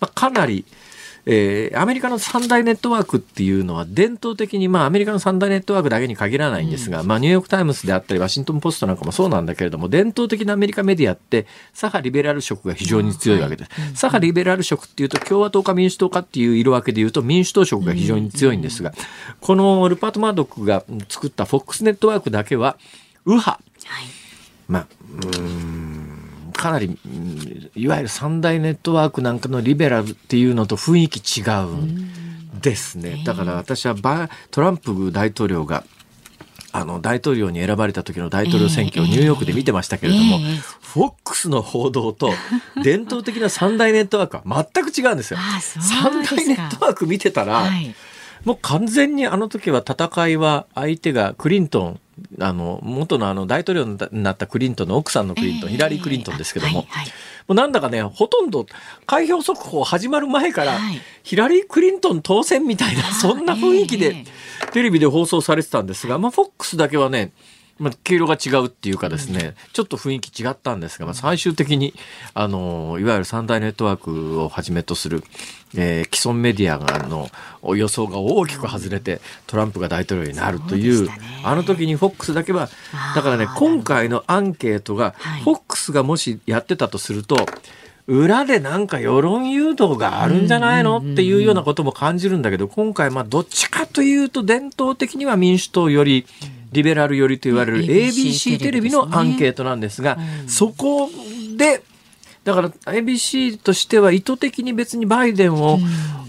[0.00, 0.64] まあ、かなり、
[1.24, 13.70] えー、アメリカの三大ネットワークっていうのは伝統的に、まあ、アメリカの三大ネットワークだけに限らないんですが、うん、まあ、ニューヨーク・タイムズであったり、ワシントン・ポストなんかもそうなんだけれども、伝統的なアメリカメディアって、左派リベラル色が非常に強いわけです。
[13.94, 18.92] 左派リベラル色っていうと、共和党か民主党かっていう色分けで言うと、民主党色が非常に強いんですが、
[19.40, 22.76] このルパート・マードックが作ったフォックスネットワークだけは、
[23.24, 23.60] 右派。
[23.84, 24.04] はい、
[24.68, 24.86] まあ、
[25.38, 25.71] うん
[26.62, 26.96] かなり、
[27.74, 33.20] いわゆる三大ネットワークなんかのリベラルっていうのと雰囲気違うですね。
[33.24, 35.82] だから私はバトランプ大統領が
[36.70, 40.38] あの大統領に選ばれた時の大統領選挙をニューヨークで見てましたけれども、
[40.80, 42.32] フォックスの報道と
[42.84, 45.40] 伝統的な三大ネットワークは全く違うんですよ。
[45.60, 47.92] 三大ネットワーク見てたら、はい。
[48.44, 52.00] もう完全にあの時は戦いは相手がクリントン、
[52.40, 57.12] あの、元のあの大統領になったクリントンの奥さんのクリントン、ヒラリー・クリントンですけども、はいはい、も
[57.48, 58.66] うなんだかね、ほとんど
[59.06, 61.00] 開票速報始まる前から、はい。
[61.22, 64.24] ヒラリー・クリントン当選みたいな、そんな雰囲気でえ
[64.68, 64.72] え。
[64.72, 67.32] テレビで放送されてたんですが、まあ、フォックスだけはね、
[67.82, 71.94] まあ、毛色が違うっていうかですね、ちょっと雰囲気違ったんですが、まあ、最終的に、
[72.32, 75.24] あの、いわゆる三大ネットワークをはじめとする、
[75.74, 77.28] えー既存メディアがの
[77.74, 81.18] 予想が大きく外れて、トランプが大統領になるという、そうね。
[81.42, 82.68] あの時にフォックスだけは
[83.16, 85.42] だからね、今回のアンケートが、はい。
[85.42, 87.46] フォックスがもしやってたとすると、
[88.06, 96.26] 裏でなんか世論誘導があるんじゃないのっていうようなことも感じるんだけど、今回まあどっちかというと伝統的には民主党より、
[96.72, 101.10] リベラルよりと言われる ABC テレビのアンケートなんですが、そこ
[101.56, 101.82] で、
[102.44, 105.78] だから ABC としては意図的に別にバイデンを、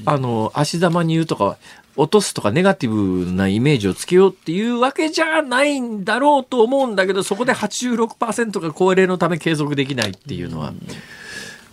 [0.06, 1.58] あの、足玉に言うとか、
[1.96, 10.74] 落とすとかネガティブなイメージをつけようっていうわけじゃないんだろうと思うんだけど、そこで86%が高齢のため継続できないっていうのは、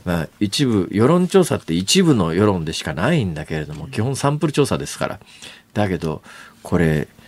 [0.04, 5.20] まあ、一部、世論調査って一部の世論でしかないんだけれども、基本サンプル調査ですから。
[5.72, 6.22] だけど、
[6.62, 7.19] これ、結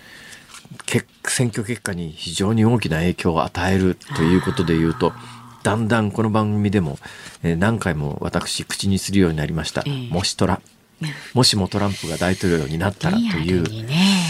[1.25, 5.13] 選挙結果に非常に大きな影響を与えるということで言うと、
[5.63, 6.99] だんだんこの番組でも、
[7.43, 9.83] えー何回も私口にするようになりました。
[9.87, 10.13] ええ。
[10.13, 10.61] もしトラ。
[11.35, 13.65] もしもトランプが大統領になったらという。
[13.65, 13.71] ル。
[13.71, 14.27] にね。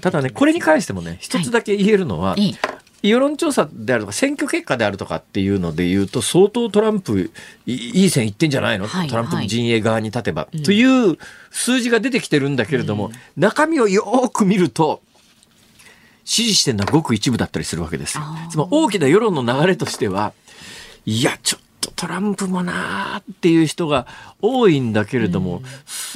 [0.00, 2.54] ただね、これに関してもね、一つだけ言えるのは、ええ。
[3.08, 7.30] 世論調査であるとか選挙結果であるとかっていうので言うと相当トランプ
[7.66, 11.18] いいい線いってんじゃないの、はいトランプ陣営側に立てば、という
[11.50, 15.02] 数字が出てきてるんだけれども、中身をよーく見ると
[16.24, 18.18] 支持してるのはごく一部だったりするわけです。
[18.50, 20.32] つまり大きな世論の流れとしては
[21.06, 21.64] いやちょっと
[21.96, 24.06] トランプもなーっていう人が
[24.40, 25.62] 多いんだけれども、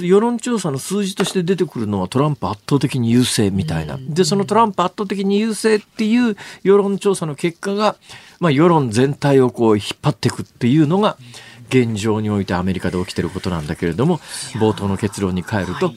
[0.01, 3.99] 世論調査の数字として出てくるのはトランプ圧倒的に優勢みたいな。
[4.01, 7.97] で、そのトランプ圧倒的に優勢っていう世論調査の結果が、
[8.41, 11.19] まあ世論全体をこう引っ張っていくっていうのが、
[11.69, 14.19] 現状においてアメリカで起きてることなんだけれども、
[14.55, 15.93] 冒頭の結論に変えると、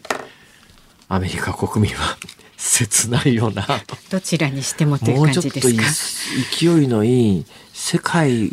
[1.08, 2.18] アメリカ国民は
[2.64, 3.64] 切ないよな。
[3.64, 3.98] と。
[4.12, 6.76] どちらにしてもというもう感ちょっといいじですか。
[6.78, 8.50] 勢いのいい世界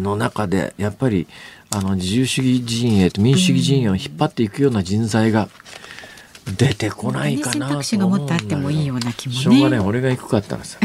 [0.00, 1.28] の中でやっぱり
[1.70, 5.48] あの自由主義陣営と民主主義陣営を引っ張っていくような人材が
[6.56, 9.40] 出てこないかなと思うんだ選択肢がもっとあってもいいような気もね。
[9.40, 10.80] しょうがない俺が行くかったらさ、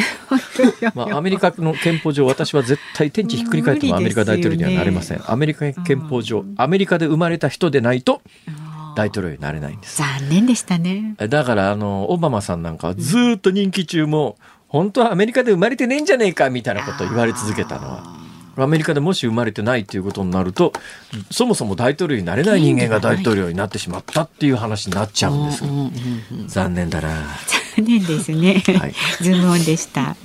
[0.93, 8.21] まあ、アメリカの憲法上私は絶対天地ひっくり返ってもアメリカ大統領にはなれません、アメリカ憲法上アメリカで生まれた人でないと
[8.95, 11.15] 大統領になれないんです残念でしたね。
[11.17, 14.37] だからあのオバマさんなんかはずーっと任期中も
[14.67, 18.03] 本当はアメリカで生まれてねえんじゃねえかみたいなことを言われ続けたのは
[18.57, 20.71] アメリカでもし生まれてないということになると
[21.29, 27.09] そもそも大統領になれない人間が大統領になってしまったっていう話になっちゃうんですうんうんうんうん残念だな
[27.75, 28.63] 残念ですね。
[28.79, 30.15] はい ズームオンでした。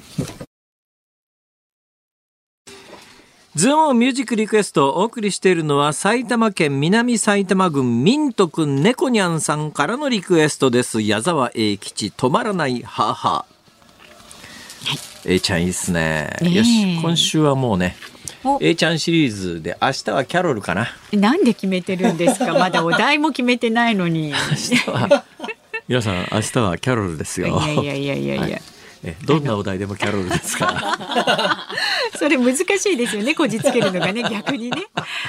[3.57, 11.01] ズームミュージックリクエストをお送りしているのは埼玉県南埼玉郡ミントくん猫にゃんさんからのリクエストです。
[11.03, 13.45] 矢沢永吉止まらない母。
[15.27, 16.31] A ちゃんいいっすね。
[16.41, 16.55] ねえ。
[16.55, 17.01] よし。
[17.03, 17.97] 今週はもうね
[18.45, 18.59] お。
[18.63, 20.87] A ちゃんシリーズで明日はキャロルかな。
[21.13, 22.55] なんで決めてるんですか？
[22.59, 24.29] まだお題も決めてないのに。
[24.29, 24.37] い明
[24.77, 25.25] 日は
[25.89, 27.49] 皆さん明日はキャロルですよ。
[27.67, 28.43] やいやいやいやいや。
[28.43, 28.53] はい。
[28.53, 28.63] え
[29.25, 30.67] どんなお題でもキャロルですか？
[30.67, 31.69] ら
[32.19, 33.35] それ難しいですよね。
[33.35, 34.77] こじつけるのがね、逆にね。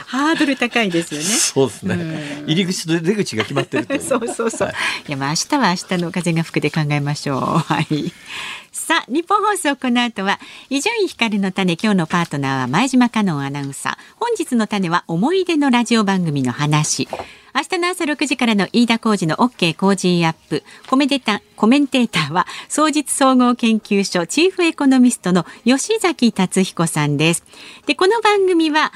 [0.07, 1.26] ハードル高いですよね。
[1.26, 4.67] そうですね入り口と出口が決まってるという そうそうそう。
[4.67, 4.76] はい
[5.07, 7.39] い、やまあ明日は明日の風が吹くで考えましょう。
[7.39, 8.11] はい。
[8.74, 13.97] さあニッポン放送この後は伊集院光のタネ今日のパートナーは前島花音アナウンサー。
[14.17, 17.07] 本日の種は思い出のラジオ番組の話。
[17.53, 20.63] 明日の朝6時からの飯田浩二の OK 工事アップ。
[20.89, 27.43] コメデタコメンテーターは双日総合研究所チーフエコノミストの吉崎達彦さんです。
[27.85, 28.93] でこの番組は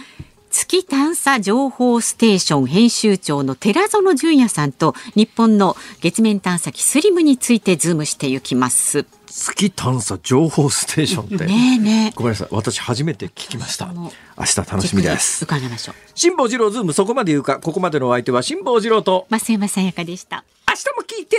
[0.50, 9.06] 月探査情報ステーション編集長の寺園純也さんと日本の月面探査機 SLIM についてズームしていきます。
[9.38, 12.12] 月探査情報ステーションって、ねえねえ。
[12.16, 15.96] ごめんなさい私初めて聞きました明日楽しみです伺いましょう。
[16.16, 20.46] 辛坊治郎ズームそこまで言うかここまでのお相手は辛坊治郎と増山さやかでした。
[20.70, 21.38] 明日も聞いて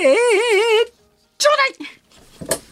[1.38, 2.65] ちょうだい